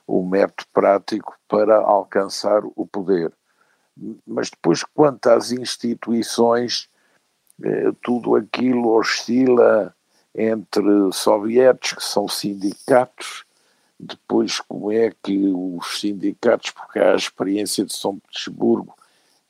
o 0.07 0.25
método 0.25 0.69
prático 0.73 1.37
para 1.47 1.77
alcançar 1.77 2.63
o 2.65 2.87
poder. 2.87 3.33
Mas 4.27 4.49
depois, 4.51 4.83
quanto 4.83 5.29
às 5.29 5.51
instituições, 5.51 6.88
eh, 6.88 6.88
tudo 8.03 8.37
aquilo 8.37 8.91
oscila 8.91 9.95
entre 10.35 11.13
soviéticos, 11.13 11.93
que 11.93 12.05
são 12.05 12.29
sindicatos, 12.29 13.45
depois 13.99 14.61
como 14.61 14.93
é 14.93 15.13
que 15.23 15.37
os 15.49 16.01
sindicatos, 16.01 16.71
porque 16.71 17.01
há 17.01 17.13
a 17.13 17.17
experiência 17.17 17.85
de 17.85 17.93
São 17.93 18.19
Petersburgo, 18.19 18.95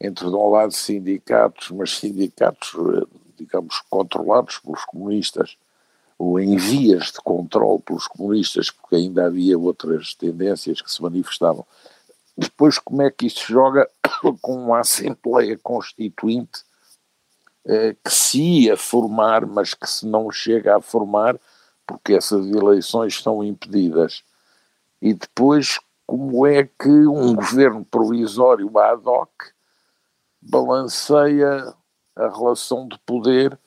entre 0.00 0.26
de 0.26 0.34
um 0.34 0.50
lado 0.50 0.72
sindicatos, 0.72 1.70
mas 1.70 1.98
sindicatos, 1.98 2.74
eh, 2.74 3.06
digamos, 3.36 3.82
controlados 3.90 4.58
pelos 4.58 4.84
comunistas, 4.84 5.56
ou 6.18 6.40
em 6.40 6.56
vias 6.56 7.12
de 7.12 7.20
controle 7.22 7.82
pelos 7.82 8.06
comunistas, 8.06 8.70
porque 8.70 8.96
ainda 8.96 9.26
havia 9.26 9.58
outras 9.58 10.14
tendências 10.14 10.80
que 10.80 10.90
se 10.90 11.02
manifestavam. 11.02 11.66
Depois, 12.36 12.78
como 12.78 13.02
é 13.02 13.10
que 13.10 13.26
isso 13.26 13.44
joga 13.46 13.88
com 14.40 14.54
uma 14.54 14.80
Assembleia 14.80 15.58
Constituinte 15.62 16.60
eh, 16.60 16.67
que 18.02 18.10
se 18.10 18.40
ia 18.40 18.76
formar, 18.76 19.44
mas 19.46 19.74
que 19.74 19.88
se 19.88 20.06
não 20.06 20.30
chega 20.30 20.76
a 20.76 20.80
formar, 20.80 21.38
porque 21.86 22.14
essas 22.14 22.46
eleições 22.46 23.14
estão 23.14 23.44
impedidas. 23.44 24.22
E 25.00 25.12
depois, 25.12 25.78
como 26.06 26.46
é 26.46 26.64
que 26.64 26.88
um 26.88 27.34
governo 27.34 27.84
provisório 27.84 28.78
ad 28.78 29.02
hoc 29.06 29.30
balanceia 30.40 31.74
a 32.16 32.28
relação 32.28 32.88
de 32.88 32.98
poder 33.00 33.58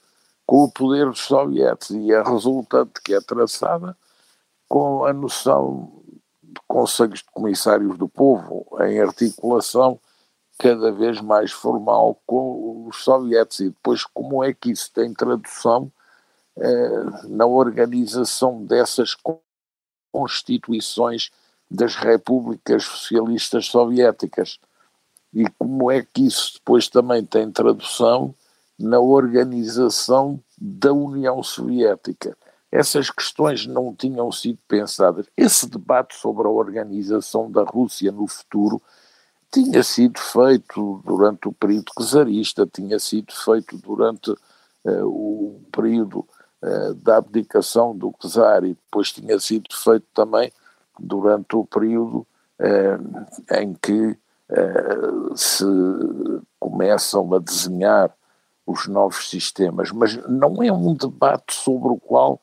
com 0.46 0.64
o 0.64 0.72
poder 0.72 1.06
dos 1.06 1.22
sovietes 1.22 1.92
e 1.92 2.14
a 2.14 2.24
resultante 2.24 3.02
que 3.04 3.14
é 3.14 3.22
traçada 3.22 3.96
com 4.68 5.06
a 5.06 5.14
noção 5.14 6.02
de 6.42 6.60
conselhos 6.68 7.20
de 7.20 7.26
comissários 7.26 7.98
do 7.98 8.10
povo 8.10 8.66
em 8.82 9.00
articulação 9.00 10.00
cada 10.62 10.92
vez 10.92 11.20
mais 11.20 11.52
formal 11.52 12.22
com 12.24 12.86
os 12.88 13.04
sovietes 13.04 13.62
e 13.62 13.70
depois 13.70 14.06
como 14.06 14.44
é 14.44 14.54
que 14.54 14.70
isso 14.70 14.92
tem 14.94 15.12
tradução 15.12 15.92
eh, 16.56 17.04
na 17.30 17.48
organização 17.48 18.64
dessas 18.64 19.18
constituições 20.12 21.32
das 21.70 21.96
repúblicas 21.96 22.84
socialistas 22.84 23.66
soviéticas 23.66 24.60
e 25.34 25.46
como 25.58 25.90
é 25.90 26.04
que 26.04 26.28
isso 26.28 26.54
depois 26.60 26.88
também 26.88 27.26
tem 27.26 27.52
tradução 27.52 28.36
na 28.78 29.00
organização 29.00 30.40
da 30.60 30.94
União 30.94 31.42
Soviética. 31.42 32.38
Essas 32.72 33.10
questões 33.10 33.66
não 33.66 33.96
tinham 33.96 34.32
sido 34.32 34.60
pensadas. 34.68 35.26
Esse 35.36 35.68
debate 35.68 36.16
sobre 36.16 36.46
a 36.46 36.52
organização 36.52 37.50
da 37.50 37.64
Rússia 37.64 38.12
no 38.12 38.28
futuro 38.28 38.80
tinha 39.52 39.84
sido 39.84 40.18
feito 40.20 41.02
durante 41.06 41.50
o 41.50 41.52
período 41.52 41.92
czarista, 42.00 42.66
tinha 42.66 42.98
sido 42.98 43.34
feito 43.34 43.78
durante 43.78 44.32
uh, 44.32 45.06
o 45.06 45.62
período 45.72 46.26
uh, 46.64 46.94
da 46.96 47.18
abdicação 47.18 47.96
do 47.96 48.14
czar 48.18 48.64
e 48.64 48.70
depois 48.70 49.12
tinha 49.12 49.38
sido 49.40 49.68
feito 49.76 50.08
também 50.14 50.52
durante 50.98 51.56
o 51.56 51.66
período 51.66 52.26
uh, 52.60 53.56
em 53.60 53.74
que 53.74 54.18
se 55.34 55.64
começam 56.60 57.34
a 57.34 57.40
desenhar 57.40 58.14
os 58.68 58.86
novos 58.86 59.30
sistemas, 59.30 59.92
mas 59.92 60.18
não 60.28 60.62
é 60.62 60.70
um 60.70 60.94
debate 60.94 61.56
sobre 61.56 61.88
o 61.88 61.96
qual 61.96 62.42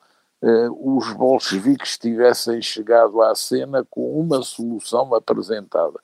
os 0.81 1.13
bolcheviques 1.13 1.99
tivessem 1.99 2.63
chegado 2.63 3.21
à 3.21 3.35
cena 3.35 3.85
com 3.91 4.19
uma 4.19 4.41
solução 4.41 5.13
apresentada. 5.13 5.99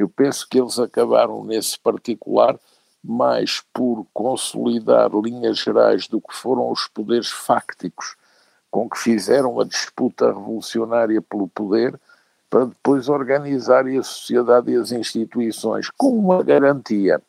Eu 0.00 0.08
penso 0.08 0.48
que 0.48 0.58
eles 0.58 0.78
acabaram 0.78 1.44
nesse 1.44 1.78
particular 1.78 2.58
mais 3.04 3.62
por 3.70 4.06
consolidar 4.14 5.10
linhas 5.14 5.58
gerais 5.58 6.08
do 6.08 6.22
que 6.22 6.34
foram 6.34 6.70
os 6.70 6.88
poderes 6.88 7.28
fácticos 7.28 8.16
com 8.70 8.88
que 8.88 8.98
fizeram 8.98 9.60
a 9.60 9.64
disputa 9.64 10.28
revolucionária 10.28 11.20
pelo 11.20 11.48
poder 11.48 12.00
para 12.48 12.64
depois 12.64 13.10
organizarem 13.10 13.98
a 13.98 14.02
sociedade 14.02 14.72
e 14.72 14.76
as 14.76 14.90
instituições 14.90 15.90
com 15.90 16.18
uma 16.18 16.42
garantia. 16.42 17.20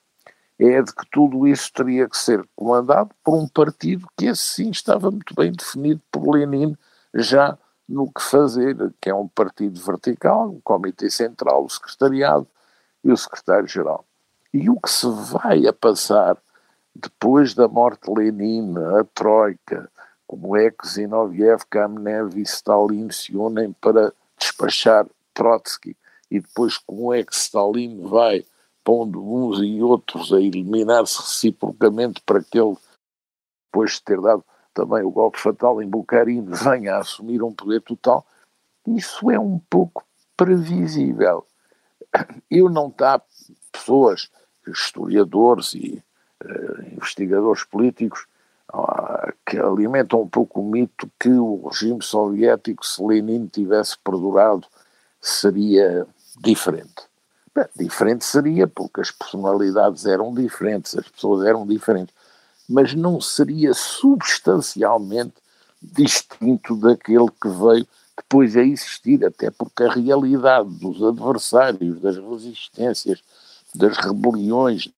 É 0.58 0.82
de 0.82 0.96
que 0.96 1.06
tudo 1.12 1.46
isso 1.46 1.74
teria 1.74 2.08
que 2.08 2.18
ser 2.18 2.42
comandado 2.56 3.10
por 3.22 3.38
um 3.38 3.50
partido 3.50 4.08
que 4.18 4.30
assim 4.30 4.70
estava 4.70 5.12
muito 5.12 5.36
bem 5.36 5.52
definido 5.52 6.02
por 6.10 6.36
Lenin 6.36 6.74
já 7.14 7.58
no 7.86 8.10
que 8.10 8.22
fazer, 8.22 8.78
que 9.02 9.10
é 9.10 9.14
um 9.14 9.28
partido 9.28 9.78
vertical, 9.82 10.48
o 10.52 10.62
Comitê 10.62 11.10
Central, 11.10 11.66
o 11.66 11.70
Secretariado 11.70 12.48
e 13.04 13.12
o 13.12 13.18
Secretário-Geral. 13.18 14.06
E 14.54 14.70
o 14.70 14.80
que 14.80 14.90
se 14.90 15.08
vai 15.32 15.66
a 15.66 15.74
passar 15.74 16.38
depois 16.96 17.54
da 17.54 17.68
morte 17.68 18.12
de 18.12 18.20
Lenin, 18.20 18.76
a 19.00 19.04
Troika, 19.14 19.90
como 20.28 20.56
é 20.56 20.70
que 20.72 20.88
Zinoviev, 20.88 21.64
Kamenev 21.70 22.38
e 22.38 22.42
Stalin 22.42 23.10
se 23.10 23.36
unem 23.36 23.74
para 23.74 24.14
despachar 24.38 25.06
Trotsky, 25.34 25.96
e 26.30 26.40
depois 26.40 26.78
como 26.78 27.14
é 27.14 27.24
que 27.24 27.36
Stalin 27.36 28.02
vai 28.08 28.46
pondo 28.84 29.22
uns 29.22 29.60
e 29.60 29.82
outros 29.82 30.34
a 30.34 30.40
eliminar-se 30.40 31.20
reciprocamente 31.20 32.22
para 32.26 32.42
que 32.44 32.60
ele, 32.60 32.76
depois 33.68 33.94
de 33.94 34.04
ter 34.04 34.20
dado 34.20 34.44
também 34.74 35.04
o 35.04 35.12
golpe 35.12 35.40
fatal 35.40 35.82
em 35.82 35.90
Bucarim, 35.90 36.44
venha 36.44 36.96
a 36.96 37.00
assumir 37.00 37.44
um 37.44 37.54
poder 37.54 37.82
total, 37.82 38.26
isso 38.88 39.30
é 39.30 39.40
um 39.40 39.60
pouco 39.70 40.04
previsível. 40.36 41.46
Eu 42.50 42.70
não 42.70 42.88
está 42.88 43.22
pessoas, 43.72 44.30
historiadores 44.68 45.74
e 45.74 46.04
uh, 46.44 46.94
investigadores 46.94 47.64
políticos, 47.64 48.26
uh, 48.74 49.34
que 49.46 49.58
alimenta 49.58 50.18
um 50.18 50.28
pouco 50.28 50.62
o 50.62 50.70
mito 50.70 51.10
que 51.20 51.30
o 51.30 51.68
regime 51.68 52.02
soviético, 52.02 52.86
se 52.86 53.02
Lenin 53.04 53.48
tivesse 53.48 53.98
perdurado, 54.04 54.68
seria 55.20 56.06
diferente. 56.40 57.10
Bem, 57.54 57.66
diferente 57.76 58.24
seria, 58.24 58.68
porque 58.68 59.02
as 59.02 59.12
personalidades 59.12 60.06
eram 60.06 60.34
diferentes, 60.34 60.98
as 60.98 61.08
pessoas 61.08 61.46
eram 61.46 61.68
diferentes, 61.68 62.16
mas 62.68 62.94
não 62.94 63.20
seria 63.20 63.74
substancialmente 63.74 65.34
distinto 65.82 66.76
daquele 66.76 67.28
que 67.42 67.50
veio 67.50 67.88
depois 68.22 68.56
a 68.56 68.62
existir, 68.62 69.26
até 69.26 69.50
porque 69.50 69.84
a 69.84 69.92
realidade 69.92 70.70
dos 70.80 71.04
adversários, 71.04 72.00
das 72.00 72.18
resistências, 72.18 73.22
das 73.74 73.98
rebeliões, 73.98 74.90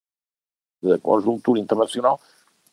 da 0.82 0.99
conjuntura 0.99 1.59
internacional, 1.59 2.19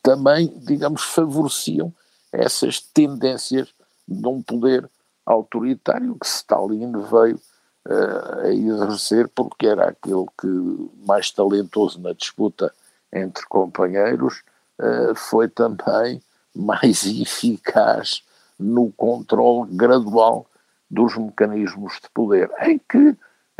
também, 0.03 0.47
digamos, 0.65 1.03
favoreciam 1.03 1.93
essas 2.31 2.81
tendências 2.81 3.73
de 4.07 4.27
um 4.27 4.41
poder 4.41 4.89
autoritário 5.25 6.17
que 6.19 6.25
Stalin 6.25 6.91
veio 6.91 7.39
uh, 7.87 8.39
a 8.45 8.49
exercer 8.49 9.27
porque 9.29 9.67
era 9.67 9.89
aquele 9.89 10.25
que 10.39 10.91
mais 11.05 11.31
talentoso 11.31 11.99
na 11.99 12.13
disputa 12.13 12.73
entre 13.13 13.45
companheiros 13.45 14.41
uh, 14.79 15.15
foi 15.15 15.47
também 15.47 16.21
mais 16.53 17.05
eficaz 17.05 18.23
no 18.61 18.91
controle 18.91 19.75
gradual 19.75 20.45
dos 20.89 21.17
mecanismos 21.17 21.93
de 22.01 22.09
poder, 22.13 22.51
em 22.61 22.79
que 22.79 23.15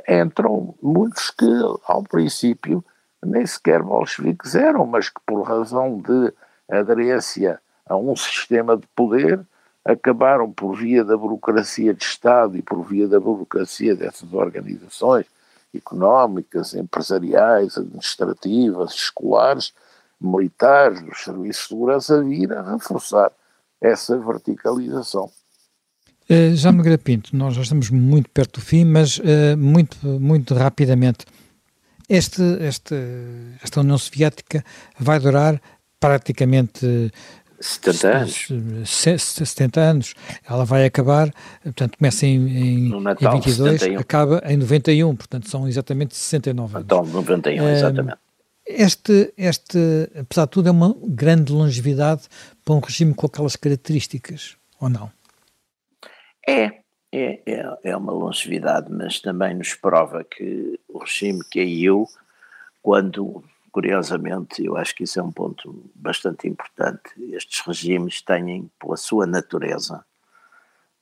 entram 0.07 0.75
muitos 0.81 1.31
que, 1.31 1.45
ao 1.85 2.03
princípio, 2.03 2.83
nem 3.23 3.45
sequer 3.45 3.81
bolcheviques 3.81 4.55
eram, 4.55 4.85
mas 4.85 5.09
que, 5.09 5.19
por 5.25 5.41
razão 5.43 5.99
de 5.99 6.33
aderência 6.69 7.59
a 7.85 7.95
um 7.95 8.15
sistema 8.15 8.77
de 8.77 8.87
poder, 8.95 9.45
acabaram 9.83 10.51
por 10.51 10.75
via 10.75 11.03
da 11.03 11.17
burocracia 11.17 11.93
de 11.93 12.03
Estado 12.03 12.57
e 12.57 12.61
por 12.61 12.83
via 12.83 13.07
da 13.07 13.19
burocracia 13.19 13.95
dessas 13.95 14.31
organizações 14.33 15.25
económicas, 15.73 16.73
empresariais, 16.73 17.77
administrativas, 17.77 18.93
escolares, 18.93 19.73
militares, 20.19 21.01
dos 21.01 21.23
serviços 21.23 21.63
de 21.63 21.69
segurança, 21.69 22.23
vir 22.23 22.53
a 22.53 22.73
reforçar 22.73 23.31
essa 23.81 24.17
verticalização. 24.17 25.29
Uh, 26.29 26.55
já 26.55 26.71
Nogueira 26.71 26.97
Pinto, 26.97 27.35
nós 27.35 27.55
já 27.55 27.61
estamos 27.61 27.89
muito 27.89 28.29
perto 28.29 28.59
do 28.59 28.65
fim, 28.65 28.85
mas 28.85 29.17
uh, 29.17 29.57
muito, 29.57 29.97
muito 30.07 30.53
rapidamente. 30.53 31.25
Este, 32.07 32.41
este, 32.61 32.93
esta 33.63 33.81
União 33.81 33.97
Soviética 33.97 34.63
vai 34.99 35.19
durar 35.19 35.61
praticamente 35.99 37.11
70 37.61 38.17
anos. 38.17 38.47
70 38.85 39.79
anos. 39.79 40.15
Ela 40.49 40.65
vai 40.65 40.85
acabar, 40.85 41.31
portanto, 41.63 41.97
começa 41.97 42.25
em, 42.25 42.89
em, 42.89 43.01
Natal, 43.01 43.37
em 43.37 43.41
22, 43.41 43.79
71. 43.79 43.99
acaba 43.99 44.41
em 44.45 44.57
91, 44.57 45.15
portanto, 45.15 45.49
são 45.49 45.67
exatamente 45.67 46.15
69 46.15 46.75
anos. 46.75 46.85
Então, 46.85 47.05
91, 47.05 47.69
exatamente. 47.69 48.17
Este, 48.65 49.33
este, 49.37 49.77
apesar 50.17 50.45
de 50.45 50.51
tudo, 50.51 50.69
é 50.69 50.71
uma 50.71 50.95
grande 51.03 51.51
longevidade 51.51 52.23
para 52.63 52.73
um 52.73 52.79
regime 52.79 53.13
com 53.13 53.27
aquelas 53.27 53.55
características, 53.55 54.57
ou 54.79 54.89
não? 54.89 55.11
É, 56.47 56.81
é, 57.11 57.41
é, 57.45 57.77
é 57.83 57.97
uma 57.97 58.11
longevidade, 58.11 58.91
mas 58.91 59.19
também 59.19 59.53
nos 59.53 59.73
prova 59.73 60.23
que 60.23 60.79
o 60.87 60.99
regime 60.99 61.41
caiu 61.51 62.07
quando 62.81 63.43
Curiosamente, 63.71 64.65
eu 64.65 64.75
acho 64.75 64.93
que 64.93 65.03
isso 65.03 65.17
é 65.17 65.23
um 65.23 65.31
ponto 65.31 65.89
bastante 65.95 66.45
importante. 66.45 67.13
Estes 67.31 67.61
regimes 67.61 68.21
têm, 68.21 68.69
pela 68.77 68.97
sua 68.97 69.25
natureza, 69.25 70.05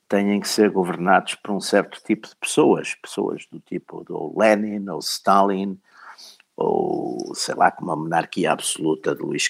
têm 0.08 0.40
que 0.40 0.48
ser 0.48 0.70
governados 0.70 1.34
por 1.34 1.52
um 1.52 1.60
certo 1.60 2.00
tipo 2.04 2.28
de 2.28 2.36
pessoas, 2.36 2.94
pessoas 2.94 3.48
do 3.52 3.60
tipo 3.60 4.04
do 4.04 4.38
Lenin 4.38 4.88
ou 4.88 5.00
Stalin, 5.00 5.80
ou 6.60 7.34
sei 7.34 7.56
lá, 7.56 7.72
como 7.72 7.92
a 7.92 7.96
monarquia 7.96 8.52
absoluta 8.52 9.16
de 9.16 9.22
Luís, 9.22 9.50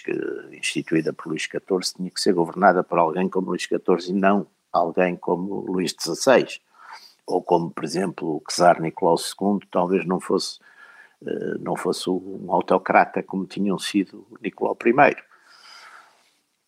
instituída 0.52 1.12
por 1.12 1.30
Luís 1.30 1.44
XIV, 1.44 1.96
tinha 1.96 2.12
que 2.12 2.22
ser 2.22 2.34
governada 2.34 2.84
por 2.84 3.00
alguém 3.00 3.28
como 3.28 3.50
Luís 3.50 3.64
XIV 3.64 4.10
e 4.10 4.14
não 4.14 4.46
alguém 4.72 5.16
como 5.16 5.62
Luís 5.62 5.96
XVI, 6.00 6.62
ou 7.26 7.42
como, 7.42 7.72
por 7.72 7.84
exemplo, 7.84 8.36
o 8.36 8.44
czar 8.48 8.80
Nicolau 8.80 9.16
II, 9.16 9.68
talvez 9.72 10.06
não 10.06 10.20
fosse 10.20 10.60
eh, 11.26 11.58
não 11.60 11.76
fosse 11.76 12.10
um 12.10 12.46
autocrata 12.50 13.24
como 13.24 13.46
tinham 13.46 13.80
sido 13.80 14.26
Nicolau 14.42 14.78
I. 14.86 15.16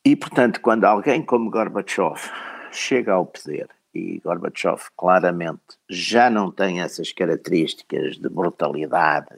E, 0.03 0.15
portanto, 0.15 0.59
quando 0.59 0.85
alguém 0.85 1.23
como 1.23 1.51
Gorbachev 1.51 2.19
chega 2.71 3.13
ao 3.13 3.27
poder, 3.27 3.69
e 3.93 4.19
Gorbachev 4.19 4.81
claramente 4.97 5.77
já 5.87 6.29
não 6.29 6.51
tem 6.51 6.81
essas 6.81 7.11
características 7.11 8.17
de 8.17 8.27
brutalidade, 8.27 9.29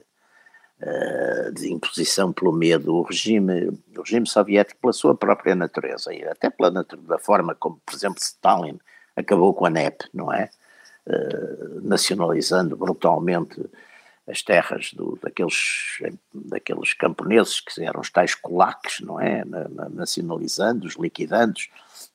de 1.54 1.72
imposição 1.72 2.32
pelo 2.32 2.52
medo, 2.52 2.94
o 2.94 3.02
regime, 3.02 3.68
o 3.96 4.02
regime 4.02 4.26
soviético, 4.26 4.80
pela 4.80 4.92
sua 4.92 5.14
própria 5.14 5.54
natureza, 5.54 6.12
e 6.12 6.24
até 6.24 6.50
pela 6.50 6.70
natureza, 6.70 7.08
da 7.08 7.18
forma 7.18 7.54
como, 7.54 7.80
por 7.86 7.94
exemplo, 7.94 8.18
Stalin 8.20 8.78
acabou 9.16 9.54
com 9.54 9.64
a 9.64 9.70
NEP, 9.70 10.04
não 10.12 10.32
é? 10.32 10.50
Uh, 11.06 11.80
nacionalizando 11.86 12.76
brutalmente 12.76 13.64
as 14.26 14.42
terras 14.42 14.92
do, 14.92 15.18
daqueles, 15.22 15.98
daqueles 16.32 16.94
camponeses 16.94 17.60
que 17.60 17.84
eram 17.84 18.00
os 18.00 18.10
tais 18.10 18.34
colaques, 18.34 19.00
não 19.00 19.20
é? 19.20 19.42
Nacionalizando-os, 19.90 20.96
liquidando 20.96 21.60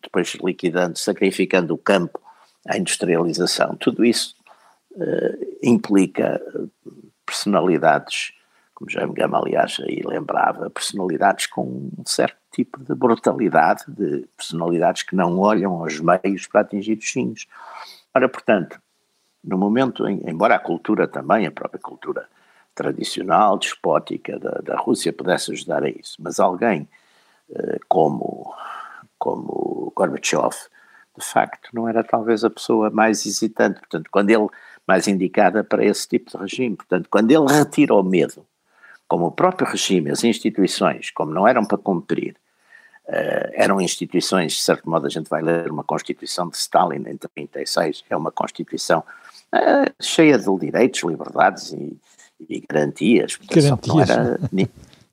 depois 0.02 0.34
liquidando, 0.36 0.98
sacrificando 0.98 1.74
o 1.74 1.78
campo 1.78 2.20
à 2.68 2.78
industrialização. 2.78 3.76
Tudo 3.76 4.06
isso 4.06 4.36
uh, 4.92 5.58
implica 5.62 6.42
personalidades, 7.26 8.34
como 8.80 8.90
Jaime 8.90 9.14
Gama, 9.14 9.38
aliás, 9.38 9.78
aí 9.82 10.02
lembrava, 10.06 10.70
personalidades 10.70 11.48
com 11.48 11.64
um 11.64 12.06
certo 12.06 12.38
tipo 12.50 12.82
de 12.82 12.96
brutalidade, 12.96 13.84
de 13.90 14.26
personalidades 14.38 15.04
que 15.04 15.16
não 15.18 15.38
olham 15.38 15.74
aos 15.74 16.00
meios 16.00 16.48
para 16.48 16.62
atingir 16.62 16.98
os 16.98 17.10
fins. 17.10 17.46
Ora, 18.16 18.30
portanto, 18.30 18.82
no 19.44 19.58
momento 19.58 20.08
em, 20.08 20.22
embora 20.26 20.56
a 20.56 20.60
cultura 20.60 21.08
também, 21.10 21.46
a 21.46 21.52
própria 21.52 21.82
cultura 21.82 22.28
tradicional, 22.74 23.58
despótica 23.58 24.40
da, 24.40 24.52
da 24.64 24.78
Rússia 24.78 25.12
pudesse 25.12 25.52
ajudar 25.52 25.84
a 25.84 25.90
isso, 25.90 26.16
mas 26.18 26.40
alguém 26.40 26.88
eh, 27.52 27.80
como, 27.90 28.56
como 29.18 29.92
Gorbachev, 29.94 30.56
de 31.18 31.26
facto, 31.26 31.70
não 31.74 31.90
era 31.90 32.02
talvez 32.02 32.46
a 32.46 32.50
pessoa 32.50 32.90
mais 32.90 33.26
hesitante, 33.26 33.82
portanto, 33.82 34.10
quando 34.10 34.30
ele, 34.30 34.48
mais 34.88 35.06
indicada 35.06 35.66
para 35.66 35.84
esse 35.84 36.08
tipo 36.08 36.32
de 36.32 36.38
regime, 36.38 36.78
portanto, 36.78 37.10
quando 37.12 37.30
ele 37.30 37.46
retira 37.52 37.94
o 37.94 38.02
medo, 38.02 38.46
como 39.10 39.26
o 39.26 39.32
próprio 39.32 39.68
regime, 39.68 40.12
as 40.12 40.24
instituições, 40.24 41.12
como 41.12 41.34
não 41.34 41.46
eram 41.46 41.66
para 41.66 41.78
cumprir, 41.78 42.38
Uh, 43.10 43.50
eram 43.54 43.82
instituições, 43.82 44.54
de 44.54 44.62
certo 44.62 44.88
modo 44.88 45.08
a 45.08 45.10
gente 45.10 45.28
vai 45.28 45.42
ler 45.42 45.72
uma 45.72 45.84
Constituição 45.84 46.48
de 46.48 46.56
Stalin 46.58 47.04
em 47.08 47.48
36, 47.48 48.04
é 48.08 48.16
uma 48.16 48.32
Constituição 48.32 49.00
uh, 49.00 49.92
cheia 50.00 50.38
de 50.38 50.60
direitos, 50.60 51.02
liberdades 51.02 51.72
e, 51.72 51.98
e 52.48 52.64
garantias. 52.70 53.36
garantias. 53.52 54.10
Era, 54.12 54.40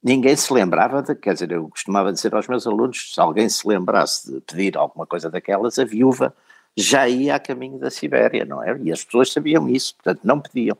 ninguém 0.03 0.36
se 0.36 0.53
lembrava 0.53 1.03
de, 1.03 1.14
quer 1.14 1.32
dizer, 1.32 1.53
eu 1.53 1.70
costumava 1.70 2.12
dizer 2.12 2.34
aos 2.34 2.47
meus 2.47 2.66
alunos, 2.66 3.14
se 3.14 3.18
alguém 3.18 3.49
se 3.49 3.66
lembrasse 3.66 4.30
de 4.30 4.42
pedir 4.42 4.76
alguma 4.76 5.07
coisa 5.07 5.30
daquelas, 5.30 5.78
a 5.78 5.84
viúva 5.86 6.34
já 6.76 7.09
ia 7.09 7.36
a 7.36 7.40
caminho 7.40 7.78
da 7.78 7.90
Sibéria, 7.90 8.44
não 8.44 8.62
é? 8.62 8.78
E 8.82 8.92
as 8.92 9.03
pessoas 9.03 9.32
sabiam 9.32 9.66
isso, 9.70 9.94
portanto 9.94 10.20
não 10.22 10.38
pediam. 10.38 10.76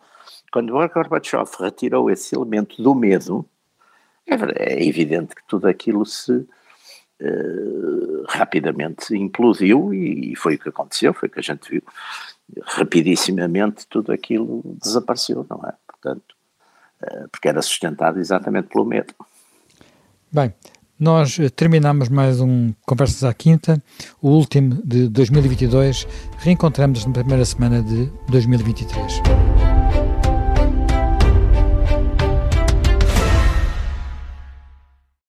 Quando 0.53 0.73
Gorbachev 0.73 1.49
retirou 1.61 2.11
esse 2.11 2.35
elemento 2.35 2.83
do 2.83 2.95
medo, 2.95 3.45
é, 4.27 4.35
é 4.75 4.87
evidente 4.87 5.35
que 5.35 5.43
tudo 5.47 5.69
aquilo 5.69 6.05
se 6.05 6.33
uh, 6.33 8.25
rapidamente 8.29 9.17
implodiu 9.17 9.93
e, 9.95 10.35
foi 10.37 10.57
o 10.57 10.59
que 10.59 10.69
aconteceu, 10.69 11.13
foi 11.15 11.29
o 11.29 11.33
que 11.33 11.41
a 11.41 11.43
gente 11.43 11.71
viu 11.71 11.83
rapidissimamente 12.63 13.87
tudo 13.89 14.13
aquilo 14.13 14.63
desapareceu, 14.83 15.47
não 15.49 15.61
é? 15.69 15.73
Portanto, 15.87 16.37
eh, 17.03 17.27
porque 17.31 17.49
era 17.49 17.61
sustentado 17.61 18.19
exatamente 18.19 18.69
pelo 18.69 18.85
medo. 18.85 19.13
Bem, 20.31 20.55
nós 20.99 21.39
eh, 21.39 21.49
terminamos 21.49 22.09
mais 22.09 22.41
um 22.41 22.73
Conversas 22.87 23.25
à 23.25 23.35
Quinta, 23.35 23.83
o 24.21 24.31
último 24.31 24.81
de 24.85 25.09
2022. 25.09 26.07
Reencontramos 26.39 27.05
na 27.05 27.13
primeira 27.13 27.45
semana 27.45 27.83
de 27.83 28.07
2023. 28.29 29.76